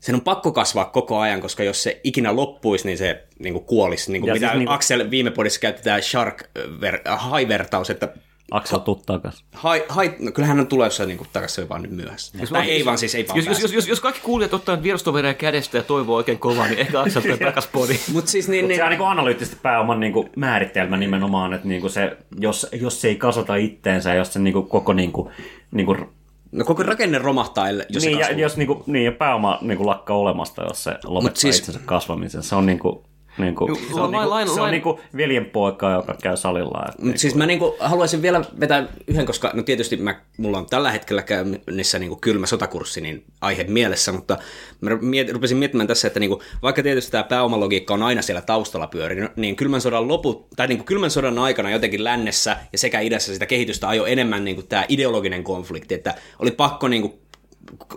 [0.00, 3.64] sen on pakko kasvaa koko ajan, koska jos se ikinä loppuisi, niin se niin kuin
[3.64, 4.12] kuolisi.
[4.12, 7.90] Niin kuin Ja mitä siis niin kuin- Axel viime podissa käytti tämä shark ver- high-vertaus,
[7.90, 8.08] että
[8.50, 9.44] Aksel, tuu takas.
[9.52, 12.38] Hai, hai, no kyllähän on tulossa niin takaisin, se on vaan nyt myöhässä.
[12.40, 14.74] Jos Tai ei vaan siis, ei vaan Jos, jos, jos, jos, jos kaikki kuulijat ottaa
[14.76, 17.98] nyt vierastovereja kädestä ja toivoo oikein kovaa, niin ehkä Aksel tulee takas podi.
[18.12, 21.68] Mutta siis niin, Mutta niin, se on niin analyyttisesti pääoman niin kuin määritelmä nimenomaan, että
[21.68, 25.12] niin kuin se, jos, jos se ei kasvata itteensä, jos se niin kuin koko niin
[25.12, 25.28] kuin,
[25.70, 26.06] niin kuin,
[26.52, 28.40] no koko rakenne romahtaa, ellei- jos niin, se ja, kasvaa.
[28.40, 31.40] jos niin kuin, niin, ja pääoma niin kuin lakkaa olemasta, jos se lopettaa Mut siis-
[31.56, 32.42] siis, itsensä kasvamisen.
[32.42, 32.98] Se on niin kuin,
[33.38, 36.14] niin kuin, Ju- se on, lain- niin kuin, lain- se on niin kuin veljenpoika, joka
[36.22, 36.84] käy salilla.
[36.88, 40.66] Että, Mutta siis mä niinku haluaisin vielä vetää yhden, koska no tietysti mä, mulla on
[40.66, 44.38] tällä hetkellä käynnissä niinku kylmä sotakurssi, niin aihe mielessä, mutta
[44.80, 48.86] mä miet, rupesin miettimään tässä, että niinku, vaikka tietysti tämä pääomalogiikka on aina siellä taustalla
[48.86, 53.32] pyörinyt, niin kylmän sodan loput, tai niinku kylmän sodan aikana jotenkin lännessä ja sekä idässä
[53.32, 57.18] sitä kehitystä ajoi enemmän niinku tämä ideologinen konflikti, että oli pakko niinku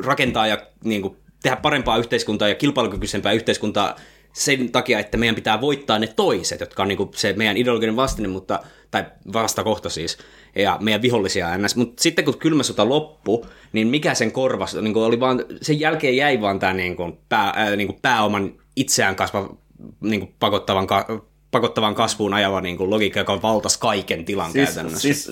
[0.06, 3.96] rakentaa ja niin kuin, tehdä parempaa yhteiskuntaa ja kilpailukykyisempää yhteiskuntaa
[4.34, 7.96] sen takia, että meidän pitää voittaa ne toiset, jotka on niin kuin, se meidän ideologinen
[7.96, 8.60] vastine, mutta,
[8.92, 10.18] tai vastakohta siis,
[10.56, 11.76] ja meidän vihollisia ns.
[11.76, 13.42] Mutta sitten kun kylmä sota loppui,
[13.74, 17.18] niin mikä sen korvasi, niin kuin oli vaan, sen jälkeen jäi vaan tämä niin kuin,
[17.30, 19.56] pää, ää, niin kuin pääoman itseään kasva
[20.02, 24.70] niin kuin, pakottavan, ka, pakottavan kasvuun ajava niin kuin, logiikka, joka valtasi kaiken tilan siis,
[24.70, 25.00] käytännössä.
[25.00, 25.32] siis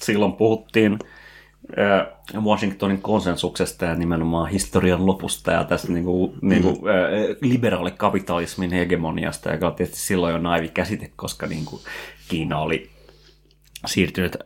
[0.00, 1.19] silloin puhuttiin äh,
[2.40, 6.78] Washingtonin konsensuksesta ja nimenomaan historian lopusta ja tästä niin kuin, niin kuin,
[7.40, 11.82] liberaalikapitalismin hegemoniasta, joka on tietysti silloin jo naivi käsite, koska niin kuin,
[12.28, 12.90] Kiina oli
[13.86, 14.36] siirtynyt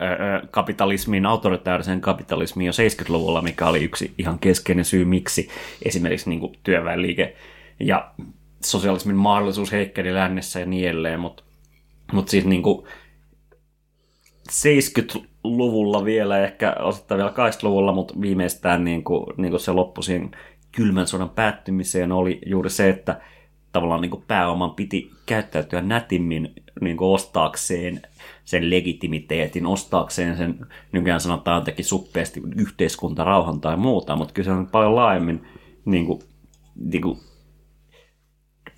[0.51, 5.49] kapitalismiin, autoritaariseen kapitalismiin jo 70-luvulla, mikä oli yksi ihan keskeinen syy, miksi
[5.85, 7.35] esimerkiksi niin kuin, työväenliike
[7.79, 8.11] ja
[8.63, 11.43] sosialismin mahdollisuus heikkeli lännessä ja niin edelleen, mutta
[12.11, 12.87] mut siis niin kuin,
[15.45, 20.31] 70-luvulla vielä, ehkä osittain vielä 80-luvulla, mutta viimeistään niin kuin, niin kuin se loppu siihen
[20.71, 23.21] kylmän sodan päättymiseen oli juuri se, että
[23.71, 28.01] tavallaan niin kuin pääoman piti käyttäytyä nätimmin niin kuin ostaakseen
[28.45, 34.51] sen legitimiteetin, ostaakseen sen, nykyään sanotaan jotenkin suppeasti yhteiskunta, rauhan tai muuta, mutta kyllä se
[34.51, 35.47] on paljon laajemmin
[35.85, 36.19] niin kuin,
[36.75, 37.19] niin kuin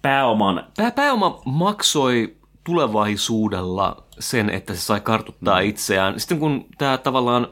[0.01, 6.19] pääoman Pää, pääoma maksoi tulevaisuudella sen, että se sai kartuttaa itseään.
[6.19, 7.47] Sitten kun tämä tavallaan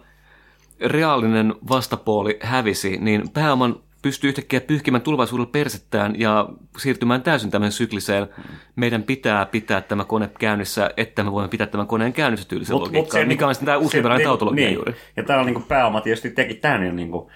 [0.81, 8.27] reaalinen vastapuoli hävisi, niin pääoman pystyy yhtäkkiä pyyhkimään tulevaisuudella persettään ja siirtymään täysin tämmöiseen sykliseen.
[8.75, 13.27] Meidän pitää pitää tämä kone käynnissä, että me voimme pitää tämän koneen käynnissä tyylisen logiikkaan,
[13.27, 14.75] mikä on sitten tämä uusi liberaalinen tautologia niin.
[14.75, 14.95] juuri.
[15.17, 17.31] Ja täällä niin pääoma tietysti teki tämän jo niin kuin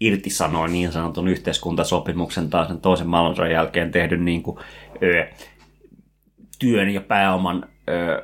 [0.00, 4.58] irtisanoi niin sanotun yhteiskuntasopimuksen tai sen toisen maailmansodan jälkeen tehdyn niin kuin,
[5.02, 5.26] ö,
[6.58, 8.22] työn ja pääoman ö,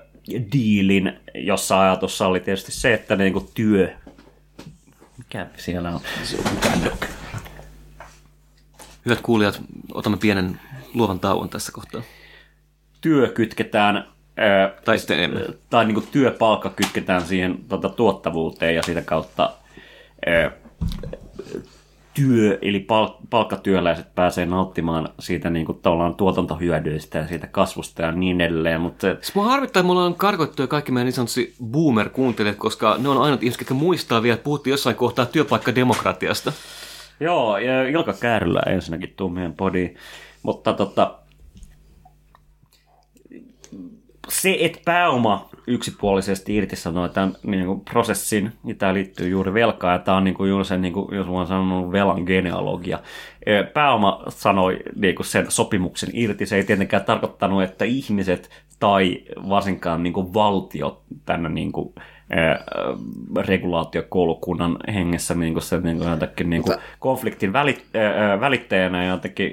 [0.52, 3.96] diilin, jossa ajatus oli tietysti se, että niin kuin työ...
[5.18, 6.00] Mikä siellä on?
[9.06, 9.60] Hyvät kuulijat,
[9.94, 10.60] otamme pienen
[10.94, 12.02] luovan tauon tässä kohtaa.
[13.00, 14.04] Työ kytketään
[14.84, 15.40] Tai sitten emme.
[15.70, 19.52] tai niin työpalkka kytketään siihen tota, tuottavuuteen ja sitä kautta
[22.20, 28.12] työ, eli pal- palkkatyöläiset pääsee nauttimaan siitä niin kuin, tavallaan tuotantohyödyistä ja siitä kasvusta ja
[28.12, 31.54] niin edelleen, mutta se, Siis mua harmittaa, että me ollaan karkoittuja kaikki meidän niin sanotusti
[31.64, 36.52] boomer-kuuntelijat, koska ne on ainut ihmiset, jotka muistaa vielä, että puhuttiin jossain kohtaa työpaikkademokratiasta.
[37.20, 39.96] Joo, ja Ilka Käärylä ensinnäkin tuu meidän podiin.
[40.42, 41.18] Mutta tota,
[44.28, 49.98] se, että pääoma yksipuolisesti irtisanoi tämän niin kuin, prosessin, niin tämä liittyy juuri velkaan, ja
[49.98, 52.98] tämä on niin kuin, juuri se, niin kuin, jos mä sanonut, velan genealogia.
[53.48, 59.22] Ö, Pääoma sanoi niin kuin, sen sopimuksen irti, se ei tietenkään tarkoittanut, että ihmiset tai
[59.48, 62.58] varsinkaan niin kuin, valtiot tänne niin kuin, ö,
[63.42, 69.10] regulaatiokoulukunnan hengessä niin kuin se niin kuin, jotenkin niin kuin, konfliktin välit, ö, välittäjänä ja
[69.10, 69.52] jotenkin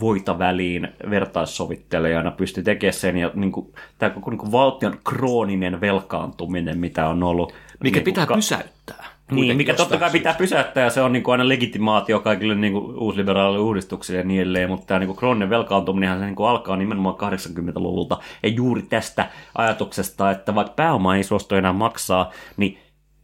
[0.00, 3.16] voita väliin vertaissovittelijana pystyi tekemään sen.
[3.16, 7.52] Ja niin kuin, tämä koko niin kuin valtion krooninen velkaantuminen, mitä on ollut.
[7.82, 9.04] Mikä niin pitää ka- pysäyttää.
[9.30, 10.18] Niin, mikä totta kai syystä.
[10.18, 14.24] pitää pysäyttää ja se on niin kuin aina legitimaatio kaikille niin kuin uusliberaalille uudistuksille ja
[14.24, 18.48] niin edelleen, mutta tämä niin kuin krooninen velkaantuminenhan se niin kuin alkaa nimenomaan 80-luvulta ja
[18.48, 22.78] juuri tästä ajatuksesta, että vaikka pääoma ei suostu enää maksaa, niin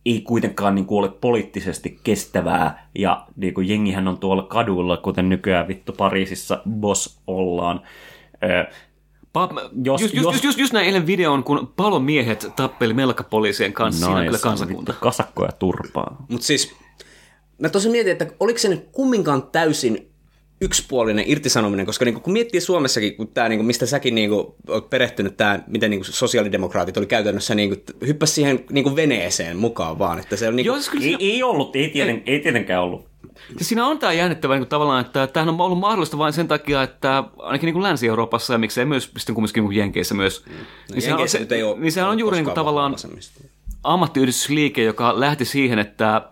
[0.07, 5.29] ei kuitenkaan niin kuin ole poliittisesti kestävää, ja niin kuin jengihän on tuolla kaduilla, kuten
[5.29, 7.81] nykyään vittu Pariisissa boss ollaan.
[8.43, 8.65] Ö,
[9.39, 13.73] Pa- Jos- just, just, jos- just, just, just näin eilen videon, kun palomiehet tappeli melkapoliisien
[13.73, 14.07] kanssa.
[14.07, 14.93] Siinä on kyllä kansakunta.
[14.93, 16.17] vittu kasakkoja turpaa.
[16.29, 16.75] Mutta siis
[17.59, 20.11] mä tosiaan mietin, että oliko se nyt kumminkaan täysin
[20.65, 25.37] yksipuolinen irtisanominen, koska niinku, kun miettii Suomessakin, kun tää, niinku, mistä säkin niinku, olet perehtynyt,
[25.37, 30.49] tää, miten niinku, sosiaalidemokraatit oli käytännössä, niinku, hyppäsi siihen niinku, veneeseen mukaan vaan, että se
[30.49, 33.07] on niinku, Joo, siis kyllä Ei, siinä, ei ollut, ei, tieten, ei tietenkään ollut.
[33.57, 36.83] siis siinä on tämä jännittävä niin tavallaan, että tämähän on ollut mahdollista vain sen takia,
[36.83, 40.45] että ainakin niin kuin Länsi-Euroopassa ja miksei myös sitten kumminkin niin kuin Jenkeissä myös.
[40.93, 42.97] niin sehän on, Jenkeissä se, nyt ei ole niin sehän on juuri niin kuin tavallaan
[43.85, 46.23] ammattiyhdistysliike, joka lähti siihen, että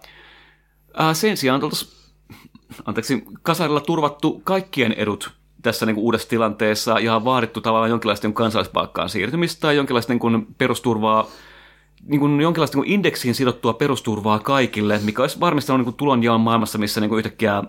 [0.94, 2.01] ää, sen sijaan oltaisiin
[2.84, 8.34] anteeksi, kasarilla turvattu kaikkien edut tässä niin kuin uudessa tilanteessa ja vaadittu tavallaan jonkinlaista niin
[8.34, 11.26] kansalaispalkkaan siirtymistä tai jonkinlaista niin kuin perusturvaa,
[12.06, 16.40] niin kuin jonkinlaista niin kuin indeksiin sidottua perusturvaa kaikille, mikä olisi varmistanut niin kuin tulonjaon
[16.40, 17.62] maailmassa, missä niin kuin yhtäkkiä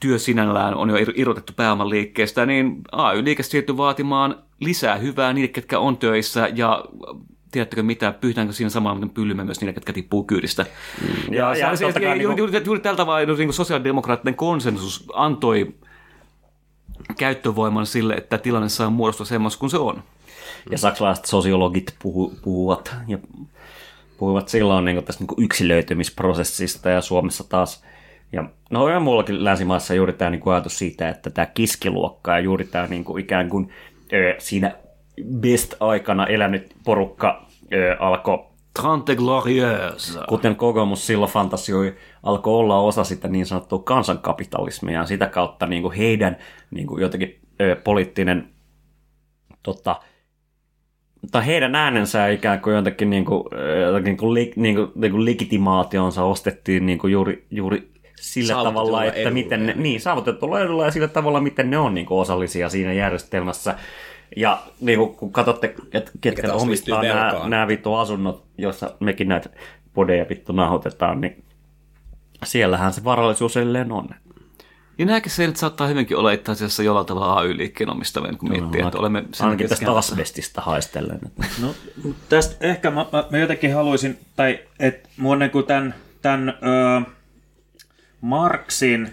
[0.00, 5.48] työ sinällään on jo ir- irrotettu pääoman liikkeestä, niin AY-liike siirtyi vaatimaan lisää hyvää niille,
[5.48, 6.84] ketkä on töissä ja
[7.50, 10.66] tiedättekö mitä, pyytäänkö siinä samalla miten pyllymme myös niille, ketkä tippuu kyydistä.
[11.02, 11.34] Mm.
[11.34, 15.04] Ja- ja se- se- totta kai juuri, niinku- juuri, juuri tällä tavalla niin sosiaalidemokraattinen konsensus
[15.12, 15.74] antoi
[17.18, 20.02] käyttövoiman sille, että tilanne saa muodostua semmoista kuin se on.
[20.70, 23.18] Ja saksalaiset sosiologit puhu, puhuvat, ja
[24.18, 27.84] puhuvat silloin niin tästä niin yksilöitymisprosessista ja Suomessa taas.
[28.32, 32.64] Ja no ja muullakin länsimaissa juuri tämä niin ajatus siitä, että tämä kiskiluokka ja juuri
[32.64, 33.72] tämä niin kuin ikään kuin
[34.38, 34.72] siinä
[35.24, 38.44] best-aikana elänyt porukka ö, alkoi
[38.82, 40.18] Trente glorieuse.
[40.28, 45.82] kuten kokoomus silloin fantasioi, alkoi olla osa sitä niin sanottua kansankapitalismia ja sitä kautta niin
[45.82, 46.36] kuin heidän
[46.70, 48.48] niin kuin jotenkin ö, poliittinen
[49.62, 50.00] tota,
[51.30, 53.44] tai heidän äänensä ikään kuin jotenkin, niin kuin,
[53.82, 57.90] jotenkin niin kuin, li, niin kuin, niin kuin legitimaationsa ostettiin niin kuin juuri, juuri
[58.20, 59.34] sillä tavalla, että edulla.
[59.34, 62.92] miten ne, niin, saavutetulla edulla ja sillä tavalla, miten ne on niin kuin osallisia siinä
[62.92, 63.74] järjestelmässä.
[64.38, 69.50] Ja niin kuin, kun katsotte, että ketkä omistaa nämä, nämä vittu asunnot, joissa mekin näitä
[69.94, 71.44] podeja vittu nauhoitetaan, niin
[72.44, 74.08] siellähän se varallisuus edelleen on.
[74.98, 78.98] Ja nämäkin seilit saattaa hyvinkin olla itse asiassa jollain tavalla AY-liikkeen omistavien, kun miettii, että
[78.98, 81.20] olemme sen Ainakin tästä asbestista haistellen.
[81.62, 81.74] No,
[82.28, 87.10] tästä ehkä mä, mä, mä jotenkin haluaisin, tai että mua niin kuin tämän, tämän ö,
[88.20, 89.12] Marksin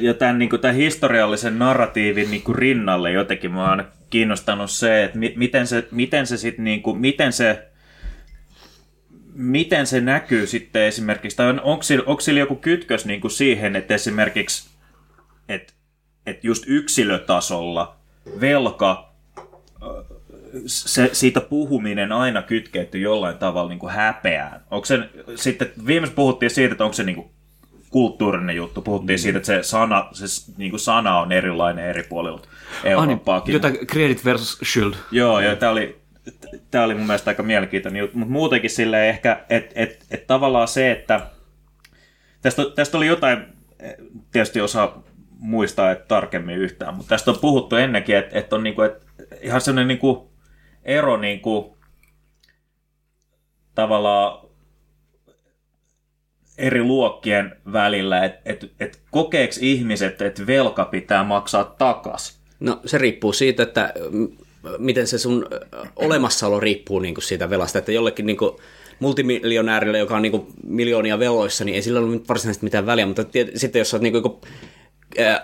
[0.00, 4.70] ja tämän, niin kuin, tämän historiallisen narratiivin niin kuin rinnalle jotenkin mua on aina kiinnostanut
[4.70, 7.66] se, että mi, miten se, miten se sitten, niin miten se
[9.34, 13.30] miten se näkyy sitten esimerkiksi, tai on, onko, sillä, onko sillä joku kytkös niin kuin
[13.30, 14.70] siihen, että esimerkiksi,
[15.48, 15.72] että,
[16.26, 17.96] että just yksilötasolla
[18.40, 19.12] velka
[20.66, 24.60] se, siitä puhuminen aina kytkeytyy jollain tavalla niin kuin häpeään.
[24.70, 24.98] Onko se,
[25.34, 27.30] sitten viimeksi puhuttiin siitä, että onko se niin kuin
[27.90, 28.82] kulttuurinen juttu.
[28.82, 29.20] Puhuttiin mm.
[29.20, 33.52] siitä, että se sana, se niin kuin sana on erilainen eri puolilla Ah, niin, Eurooppaakin.
[33.52, 34.94] jota credit versus shield.
[35.10, 36.00] Joo, ja tämä oli,
[36.70, 40.68] tämä oli mun mielestä aika mielenkiintoinen juttu, mutta muutenkin silleen ehkä, että et, et tavallaan
[40.68, 41.20] se, että
[42.42, 43.38] tästä, tästä oli jotain,
[44.32, 45.02] tietysti osaa
[45.38, 49.06] muistaa että tarkemmin yhtään, mutta tästä on puhuttu ennenkin, että, että on niinku, että
[49.40, 50.30] ihan sellainen niinku
[50.84, 51.78] ero niinku,
[53.74, 54.49] tavallaan
[56.60, 62.40] eri luokkien välillä, että et, et kokeeko ihmiset, että velka pitää maksaa takas?
[62.60, 63.94] No se riippuu siitä, että
[64.78, 65.46] miten se sun
[65.96, 68.56] olemassaolo riippuu niin kuin siitä velasta, että jollekin niin kuin
[69.00, 73.24] multimiljonäärille, joka on niin kuin miljoonia veloissa, niin ei sillä ole varsinaisesti mitään väliä, mutta
[73.24, 74.34] tiet, sitten jos oot niin kuin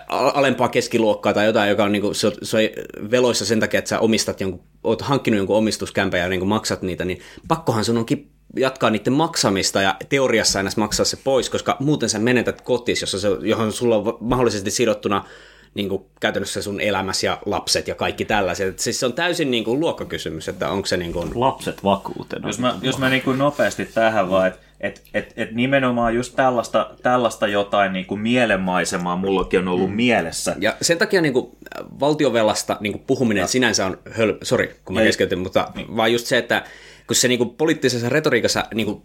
[0.09, 2.73] alempaa keskiluokkaa tai jotain, joka on, niin kuin, se, se
[3.11, 6.81] veloissa sen takia, että sä omistat jonkun, oot hankkinut jonkun omistuskämpän ja niin kuin maksat
[6.81, 11.77] niitä, niin pakkohan sun onkin jatkaa niiden maksamista ja teoriassa aina maksaa se pois, koska
[11.79, 15.25] muuten sä menetät kotis, jossa se, johon sulla on mahdollisesti sidottuna
[15.73, 18.67] niin kuin käytännössä sun elämäsi ja lapset ja kaikki tällaiset.
[18.67, 21.31] Et Siis se on täysin niin kuin luokkakysymys, että onko se niin kuin...
[21.35, 22.47] Lapset vakuutena.
[22.47, 26.35] Jos mä, jos mä niin kuin nopeasti tähän vaan, että et, et, et nimenomaan just
[26.35, 29.95] tällaista, tällaista jotain niin kuin mielenmaisemaa mullakin on ollut mm.
[29.95, 30.55] mielessä.
[30.59, 31.51] Ja sen takia niin kuin,
[31.99, 33.47] valtiovelasta niin kuin puhuminen ja.
[33.47, 34.33] sinänsä on höl...
[34.43, 35.05] Sori, kun mä Ei.
[35.05, 35.95] keskeytin, mutta niin.
[35.95, 36.63] vaan just se, että
[37.07, 39.01] kun se niin kuin, poliittisessa retoriikassa niin kuin,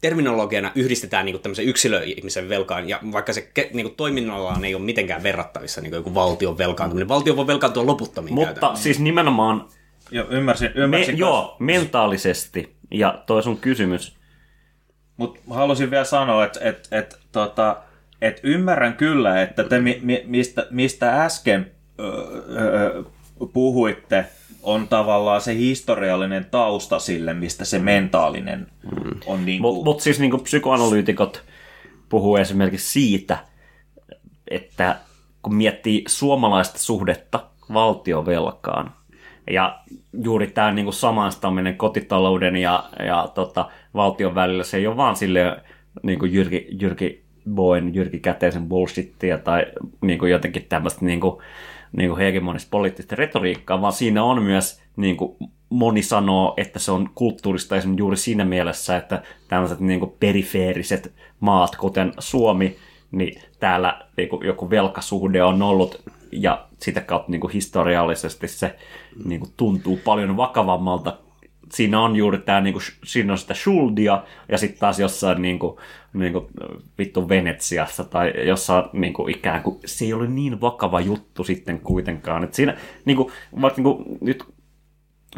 [0.00, 4.82] terminologiana yhdistetään niin kuin, tämmöisen yksilöihmisen velkaan, ja vaikka se niin kuin, toiminnallaan ei ole
[4.82, 7.08] mitenkään verrattavissa niin kuin joku valtion velkaantuminen.
[7.08, 8.82] Valtio voi velkaantua loputtomiin Mutta käytännössä.
[8.82, 9.68] siis nimenomaan
[10.10, 12.76] Jo, ymmärsin, me, ymmärsin joo, mentaalisesti.
[12.90, 14.15] Ja toi sun kysymys.
[15.16, 17.76] Mutta halusin vielä sanoa, että et, et, tota,
[18.22, 22.04] et ymmärrän kyllä, että te mi, mi, mistä, mistä äsken ö,
[22.58, 23.04] ö,
[23.52, 24.26] puhuitte,
[24.62, 28.66] on tavallaan se historiallinen tausta sille, mistä se mentaalinen
[29.26, 29.74] on niin kuin...
[29.74, 31.42] Mutta mut siis niin psykoanalyytikot
[32.08, 33.38] puhuu esimerkiksi siitä,
[34.50, 34.96] että
[35.42, 37.40] kun miettii suomalaista suhdetta
[37.72, 38.94] valtiovelkaan,
[39.50, 39.78] ja
[40.22, 45.62] juuri tämä niin samaistaminen kotitalouden ja, ja tota, valtion välillä, se ei ole vaan sille
[46.02, 49.66] niin kuin Jyrki, Jyrki Boen, Jyrki Käteisen bullshittia tai
[50.00, 51.36] niin kuin jotenkin tämmöistä niin kuin,
[51.92, 55.36] niin kuin hegemonista poliittista retoriikkaa, vaan siinä on myös, niin kuin
[55.70, 61.12] moni sanoo, että se on kulttuurista esimerkiksi juuri siinä mielessä, että tämmöiset niin kuin perifeeriset
[61.40, 62.76] maat, kuten Suomi,
[63.10, 68.76] niin täällä niin kuin joku velkasuhde on ollut ja sitä kautta niin kuin historiallisesti se
[69.24, 71.18] niin kuin tuntuu paljon vakavammalta.
[71.72, 75.58] Siinä on juuri tämä, niin kuin, siinä on sitä schuldia, ja sitten taas jossain niin
[75.58, 75.76] kuin,
[76.12, 76.46] niin kuin,
[76.98, 81.80] vittu Venetsiassa tai jossain niin kuin, ikään kuin, se ei ole niin vakava juttu sitten
[81.80, 82.44] kuitenkaan.
[82.44, 84.44] Et siinä, niin kuin, vaikka niin kuin, nyt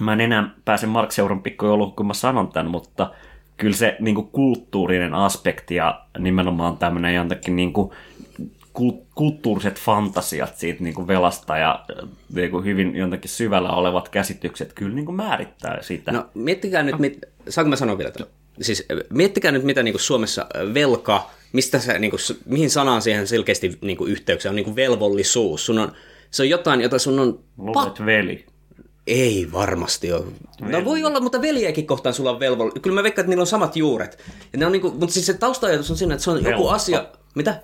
[0.00, 3.10] mä en enää pääse Mark Seuran pikkujouluun, kun mä sanon tämän, mutta
[3.56, 7.90] kyllä se niin kuin, kulttuurinen aspekti ja nimenomaan tämmöinen jotenkin niin kuin,
[9.14, 11.84] kulttuuriset fantasiat siitä niin kuin velasta ja
[12.34, 16.12] niin kuin hyvin jotenkin syvällä olevat käsitykset kyllä niin kuin määrittää sitä.
[16.12, 17.18] No miettikää nyt, mit,
[17.48, 18.28] saanko mä sanoa vielä tämän?
[18.60, 23.26] Siis miettikää nyt, mitä niin kuin Suomessa velka, mistä se, niin kuin, mihin sanaan siihen
[23.26, 25.66] selkeästi niin kuin yhteyksiä on niin kuin velvollisuus.
[25.66, 25.92] Sun on,
[26.30, 28.46] se on jotain, jota sun on Luulet veli.
[29.06, 30.24] Ei varmasti ole.
[30.60, 32.82] No voi olla, mutta veljeäkin kohtaan sulla on velvollisuus.
[32.82, 34.18] Kyllä mä veikkaan, että niillä on samat juuret.
[34.52, 36.74] Ja ne on niinku, mutta siis se tausta-ajatus on siinä, että se on joku Velka.
[36.74, 37.06] asia...
[37.34, 37.62] Mitä?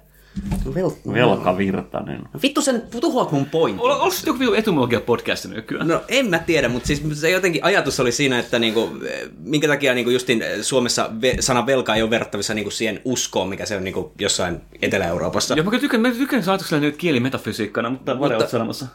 [0.74, 0.91] Vel...
[1.14, 2.20] Velkavirtainen.
[2.43, 3.80] Vittu sen tuhoat mun pointin.
[3.80, 5.89] Ol- Onko se joku vitu etymologia podcast nykyään?
[5.89, 8.91] No en mä tiedä, mutta siis se jotenkin ajatus oli siinä, että niinku,
[9.39, 13.49] minkä takia niinku justin eh, Suomessa ve, sana velka ei ole verrattavissa niinku siihen uskoon,
[13.49, 15.55] mikä se on niinku jossain Etelä-Euroopassa.
[15.55, 18.87] Joo, mä tykkään, mä tykkään saatuksella nyt kielimetafysiikkana, mutta Vare oot sanomassa.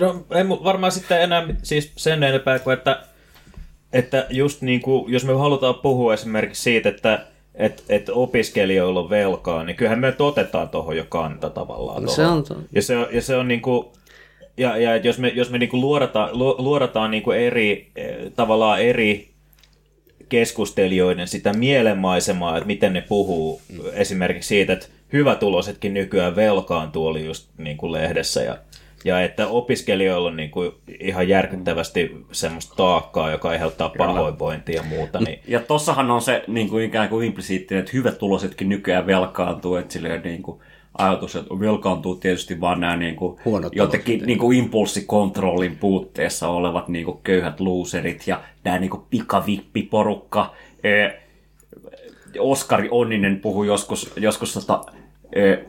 [0.00, 3.02] No, ei mu- varmaan sitten enää siis sen enempää kuin, että,
[3.92, 9.10] että just niin kuin, jos me halutaan puhua esimerkiksi siitä, että et, et opiskelijoilla on
[9.10, 12.02] velkaa, niin kyllähän me otetaan tuohon jo kanta tavallaan.
[12.02, 13.86] No se on to- Ja se on, ja se on niin kuin,
[14.56, 17.90] ja, ja et jos me, jos me niin kuin luodataan, lu, luodataan niin kuin eri,
[17.96, 19.30] eh, tavallaan eri
[20.28, 23.78] keskustelijoiden sitä mielenmaisemaa, että miten ne puhuu mm.
[23.92, 28.58] esimerkiksi siitä, että hyvätuloisetkin nykyään velkaantuu, oli just niin kuin lehdessä, ja,
[29.04, 35.20] ja että opiskelijoilla on niin kuin ihan järkyttävästi semmoista taakkaa, joka aiheuttaa pahoinvointia ja muuta.
[35.20, 39.76] Niin, Ja tossahan on se niin kuin ikään kuin implisiittinen, että hyvät tulosetkin nykyään velkaantuu,
[39.76, 40.60] että silleen niin kuin
[40.98, 46.88] ajatus, että velkaantuu tietysti vaan nämä niin kuin, Huonot jotenkin niin kuin impulssikontrollin puutteessa olevat
[46.88, 50.54] niin kuin köyhät loserit ja tämä niin kuin pikavippiporukka.
[52.38, 54.84] Oskari Onninen puhui joskus, joskus tota,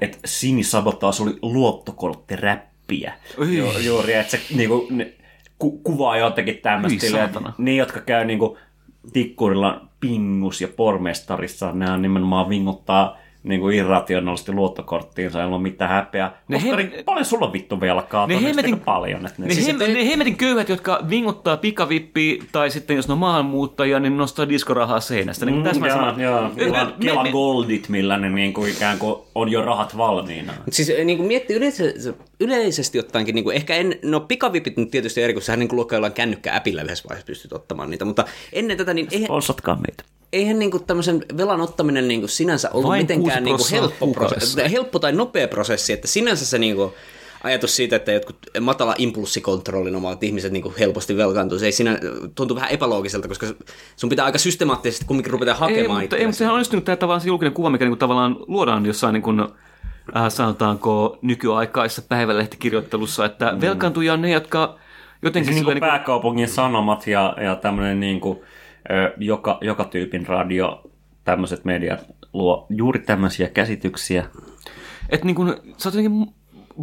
[0.01, 2.70] että sinisabotaas oli luottokorttiräppiä.
[3.37, 3.57] Oi.
[3.57, 5.13] Ju, juuri, että se niinku, ne,
[5.57, 8.57] ku, kuvaa jotenkin tämmöistä, ne, jotka käy niinku
[9.13, 16.41] tikkurilla pingus ja pormestarissa, on nimenomaan vinguttaa niinku irrationaalisesti luottokorttiinsa, ei ole mitään häpeää.
[16.47, 18.27] Ne Oskari, hem- paljon sulla on vittu velkaa?
[18.27, 19.25] Ne hemmetin- paljon.
[19.25, 23.11] Että ne, Ne, siis, hem, ne hemmetin köyhät, jotka vinguttaa pikavippiä, tai sitten jos ne
[23.11, 25.45] on maahanmuuttajia, niin nostaa diskorahaa seinästä.
[25.45, 26.19] Niin tässä mä joo, sanon.
[26.21, 29.97] joo, Me- Kela, me- Kela me- Goldit, millä ne niinku ikään kuin on jo rahat
[29.97, 30.53] valmiina.
[30.71, 35.21] Siis niin kuin miettii yleisesti, yleisesti ottaenkin, niin kuin, ehkä en, no pikavipit nyt tietysti
[35.21, 38.77] eri, kun sähän niin kuin luokkaa jollain kännykkä-äpillä yhdessä vaiheessa pystyt ottamaan niitä, mutta ennen
[38.77, 40.03] tätä, niin eihän, Sponsatkaa meitä.
[40.33, 43.71] Eihän niin kuin tämmöisen velan ottaminen niin kuin sinänsä ollut Vain mitenkään niin kuin 6%
[43.71, 46.93] helppo, prosessi, helppo tai nopea prosessi, että sinänsä se niin kuin,
[47.43, 51.99] ajatus siitä, että jotkut matala impulssikontrollin omavat ihmiset niin kuin helposti velkaantuu, se ei siinä
[52.35, 53.47] tuntuu vähän epäloogiselta, koska
[53.95, 56.95] sun pitää aika systemaattisesti kumminkin rupeta Ei, hakemaan mutta, ei, mutta sehän on onnistunut tämä
[56.95, 59.39] tavallaan se julkinen kuva, mikä niinku tavallaan luodaan jossain niin kuin,
[60.15, 63.61] äh, sanotaanko nykyaikaisessa päivälehtikirjoittelussa, että mm.
[63.61, 64.75] velkaantuja on ne, jotka
[65.21, 65.45] jotenkin...
[65.45, 68.39] Siis niin silleen kuin pääkaupungin sanomat ja, ja tämmöinen niin kuin,
[69.17, 70.81] joka, joka tyypin radio,
[71.23, 71.99] tämmöiset mediat
[72.33, 74.25] luo juuri tämmöisiä käsityksiä.
[75.09, 76.33] Että niin kun, sä oot jotenkin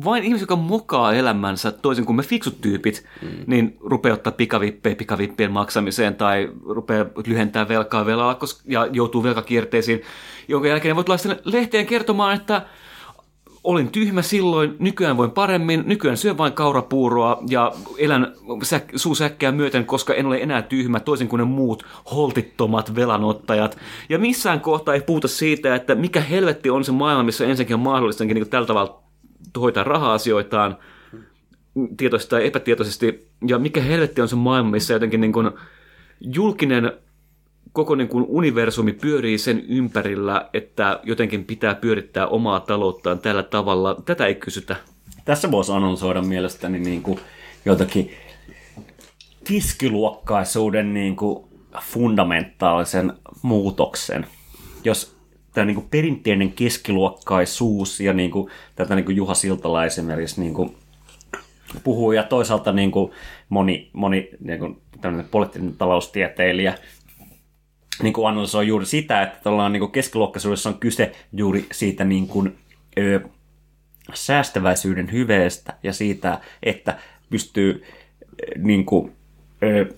[0.04, 3.28] vain ihmisiä, jotka mokaa elämänsä toisin kuin me fiksut tyypit, mm.
[3.46, 10.02] niin rupeaa ottaa pikavippejä pikavippien maksamiseen tai rupeaa lyhentää velkaa velalla koska, ja joutuu velkakierteisiin,
[10.48, 12.62] jonka jälkeen ne voi tulla sitten lehteen kertomaan, että
[13.64, 18.32] olin tyhmä silloin, nykyään voin paremmin, nykyään syön vain kaurapuuroa ja elän
[18.64, 23.78] säk- suusäkkää myöten, koska en ole enää tyhmä, toisin kuin ne muut holtittomat velanottajat.
[24.08, 27.80] Ja missään kohtaa ei puhuta siitä, että mikä helvetti on se maailma, missä ensinnäkin on
[27.80, 29.02] mahdollista niin tällä tavalla
[29.60, 30.76] hoitaa raha-asioitaan,
[31.96, 35.50] tietoisesti tai epätietoisesti, ja mikä helvetti on se maailma, missä jotenkin niin kuin
[36.20, 36.92] julkinen
[37.78, 43.96] koko niin kuin universumi pyörii sen ympärillä, että jotenkin pitää pyörittää omaa talouttaan tällä tavalla.
[44.04, 44.76] Tätä ei kysytä.
[45.24, 47.20] Tässä voisi annonsoida mielestäni niin kuin
[47.64, 48.10] jotakin
[49.48, 51.44] keskiluokkaisuuden niin kuin
[51.82, 53.12] fundamentaalisen
[53.42, 54.26] muutoksen.
[54.84, 55.16] Jos
[55.54, 60.54] tämä niin kuin perinteinen keskiluokkaisuus ja niin kuin, tätä niin kuin Juha Siltala esimerkiksi niin
[60.54, 60.76] kuin
[61.84, 63.12] puhuu ja toisaalta niin kuin
[63.48, 64.82] moni, moni niin kuin
[65.30, 66.74] poliittinen taloustieteilijä
[68.02, 72.28] niin kuin analysoi juuri sitä, että tällainen niin kuin keskiluokkaisuudessa on kyse juuri siitä niin
[72.28, 72.58] kuin,
[72.98, 73.20] ö,
[74.14, 76.98] säästäväisyyden hyveestä ja siitä, että
[77.30, 77.84] pystyy
[78.56, 79.12] niin kuin,
[79.62, 79.94] ö,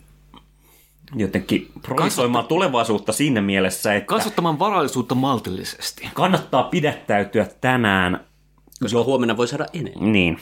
[1.17, 6.09] jotenkin projisoimaan tulevaisuutta siinä mielessä, että Kasvattamaan varallisuutta maltillisesti.
[6.15, 8.25] kannattaa pidättäytyä tänään
[8.83, 10.13] Koska huomenna voi saada enemmän.
[10.13, 10.39] niin.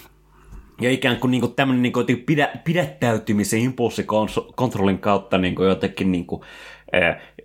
[0.81, 6.13] Ja ikään kuin, niin kuin tämmöinen niin kuin, pidä, pidättäytymisen impulssikontrollin kautta niin kuin jotenkin
[6.13, 6.43] niin kuin,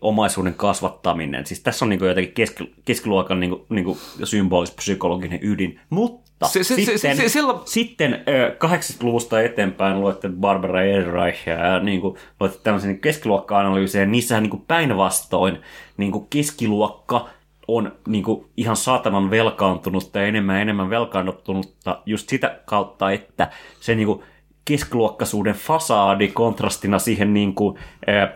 [0.04, 1.46] omaisuuden kasvattaminen.
[1.46, 5.80] Siis tässä on niin jotenkin keski, keskiluokan niin niin symbolis-psykologinen ydin.
[5.90, 11.80] Mutta Se- se- se- sitten, se- sella- sitten eh, 80-luvusta eteenpäin luette Barbara Ehrenreichia ja
[11.80, 14.06] niin kuin, luette tämmöisen niin keskiluokka-analyysejä.
[14.06, 15.58] Niissähän niin päinvastoin
[15.98, 17.30] niin keskiluokka
[17.68, 23.52] on niin kuin ihan saatanan velkaantunutta ja enemmän ja enemmän velkaannuttunutta just sitä kautta, että
[23.80, 24.24] se niin kuin
[24.66, 27.78] keskiluokkaisuuden fasaadi kontrastina siihen niin kuin,
[28.10, 28.30] äh,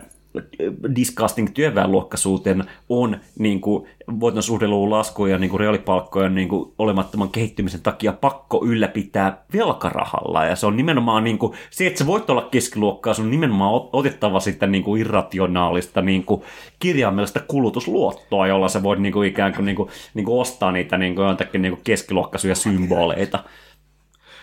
[0.96, 3.88] disgusting työväenluokkaisuuteen on niin kuin,
[4.20, 10.44] voiton suhdeluvun laskuja ja niin kuin reaalipalkkojen niin kuin, olemattoman kehittymisen takia pakko ylläpitää velkarahalla.
[10.44, 13.80] Ja se on nimenomaan niin kuin, se, että sä voit olla keskiluokkaa, se on nimenomaan
[13.80, 16.42] ot- otettava sitä niin kuin irrationaalista niin kuin,
[16.78, 20.98] kirjaimellista kulutusluottoa, jolla sä voit niin kuin, ikään kuin, niin kuin, niin kuin ostaa niitä
[20.98, 23.44] niin kuin, jotakin niin kuin keskiluokkaisuja symboleita.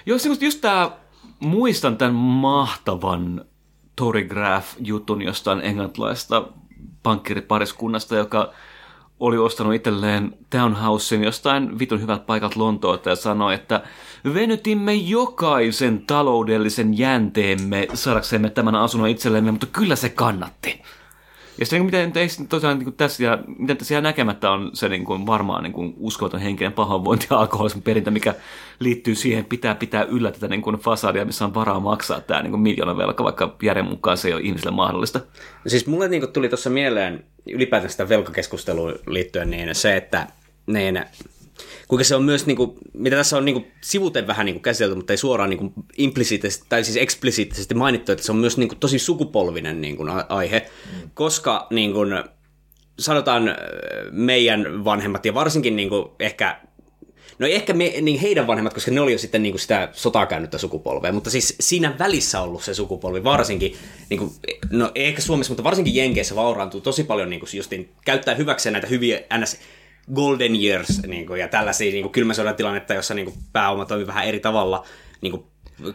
[0.06, 0.92] Joo, just, just tää,
[1.40, 3.46] muistan tämän mahtavan
[3.96, 6.48] Tory Graff-jutun jostain englantilaista
[7.04, 8.54] pankkiripariskunnasta, joka
[9.20, 13.82] oli ostanut itselleen townhousein jostain vitun hyvältä paikalta Lontoota ja sanoi, että
[14.34, 20.82] venytimme jokaisen taloudellisen jänteemme saadaksemme tämän asunnon itsellemme, mutta kyllä se kannatti.
[21.60, 24.52] Ja sitten niin miten ei sitten tosiaan niin kuin tässä, ja miten tässä jää näkemättä
[24.52, 28.34] on se niin kuin varmaan niin kuin uskomaton henkinen pahoinvointi ja alkoholismin perintä, mikä
[28.80, 32.52] liittyy siihen, pitää pitää yllä tätä niin kuin fasadia, missä on varaa maksaa tämä niin
[32.52, 35.20] kuin miljoonan velka, vaikka järjen mukaan se ei ole ihmiselle mahdollista.
[35.20, 40.28] No Siis mulle niin tuli tuossa mieleen ylipäätään sitä velkakeskusteluun liittyen niin se, että
[40.68, 41.06] niin,
[41.88, 44.64] kuinka se on myös, niin kuin, mitä tässä on niin kuin, sivuten vähän niin kuin,
[44.64, 48.58] käsitelty, mutta ei suoraan niin kuin, implisiittisesti tai siis eksplisiittisesti mainittu, että se on myös
[48.58, 50.70] niin kuin, tosi sukupolvinen niin kuin, aihe,
[51.14, 52.24] koska niin kuin,
[53.00, 53.56] sanotaan
[54.12, 56.60] meidän vanhemmat ja varsinkin niin kuin, ehkä
[57.40, 60.26] No ehkä me, niin heidän vanhemmat, koska ne oli jo sitten niin kuin sitä sotaa
[60.26, 63.76] käynyttä sukupolvea, mutta siis siinä välissä ollut se sukupolvi varsinkin,
[64.10, 64.32] niin kuin,
[64.72, 68.88] no ehkä Suomessa, mutta varsinkin Jenkeissä vauraantuu tosi paljon niin kuin justin, käyttää hyväkseen näitä
[68.88, 69.58] hyviä ns.
[70.14, 73.86] Golden years niin kuin, ja tällaisia niin kuin kylmän sodan tilannetta, jossa niin kuin pääoma
[73.86, 74.86] toimii vähän eri tavalla
[75.22, 75.46] niin kuin,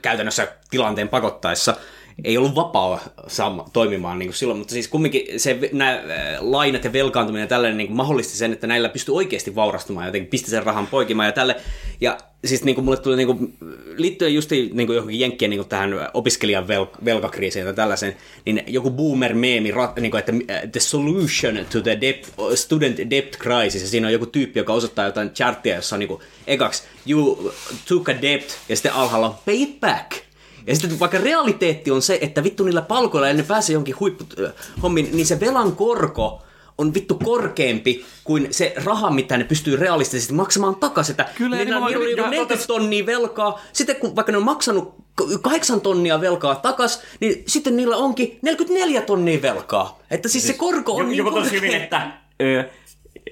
[0.03, 1.77] käytännössä tilanteen pakottaessa
[2.25, 6.03] ei ollut vapaa saama, toimimaan niin kuin silloin, mutta siis kumminkin se, nämä
[6.39, 10.31] lainat ja velkaantuminen ja tällainen niin kuin mahdollisti sen, että näillä pystyy oikeasti vaurastumaan jotenkin
[10.31, 11.57] pisti sen rahan poikimaan ja tälle.
[12.01, 13.55] Ja siis niin kuin mulle tuli niin kuin,
[13.97, 18.63] liittyen just niin kuin johonkin jenkkien niin kuin tähän opiskelijan vel, velkakriisiin tai tällaisen, niin
[18.67, 23.89] joku boomer-meemi, niin kuin, että uh, the solution to the debt, student debt crisis, ja
[23.89, 27.53] siinä on joku tyyppi, joka osoittaa jotain charttia, jossa on niin kuin, ekaksi, you
[27.89, 30.30] took a debt, ja sitten alhaalla on pay it back.
[30.67, 35.09] Ja sitten vaikka realiteetti on se, että vittu niillä palkoilla, ja ne pääsee jonkin huippuhommiin,
[35.13, 36.43] niin se velan korko
[36.79, 41.13] on vittu korkeampi kuin se raha, mitä ne pystyy realistisesti maksamaan takaisin.
[41.13, 44.45] Että Kyllä, niillä on nimenomaan- niinku ja- 40 tonnia velkaa, sitten kun vaikka ne on
[44.45, 49.99] maksanut k- kahdeksan tonnia velkaa takas, niin sitten niillä onkin 44 tonnia velkaa.
[50.11, 51.61] Että siis, se korko on niin Joku tosi korkea.
[51.61, 52.11] hyvin, että
[52.43, 52.65] ö,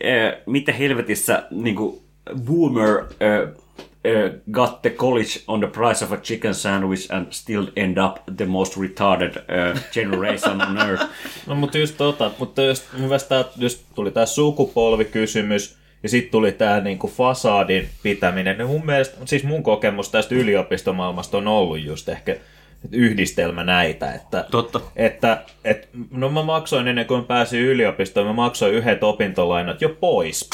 [0.04, 2.00] ö, mitä helvetissä niin kuin,
[2.44, 2.88] boomer
[3.22, 3.54] ö,
[4.06, 8.16] ö, got the college on the price of a chicken sandwich and still end up
[8.36, 11.04] the most retarded ö, generation on earth.
[11.46, 16.30] No mutta just tota, mutta just, mun mielestä tää, just tuli tää sukupolvikysymys, ja sitten
[16.32, 18.58] tuli tämä niinku fasaadin pitäminen.
[18.58, 22.36] Niin mun mielestä, siis mun kokemus tästä yliopistomaailmasta on ollut just ehkä
[22.92, 24.80] yhdistelmä näitä, että, Totta.
[24.96, 30.50] että et, no mä maksoin ennen kuin pääsin yliopistoon, mä maksoin yhdet opintolainat jo pois,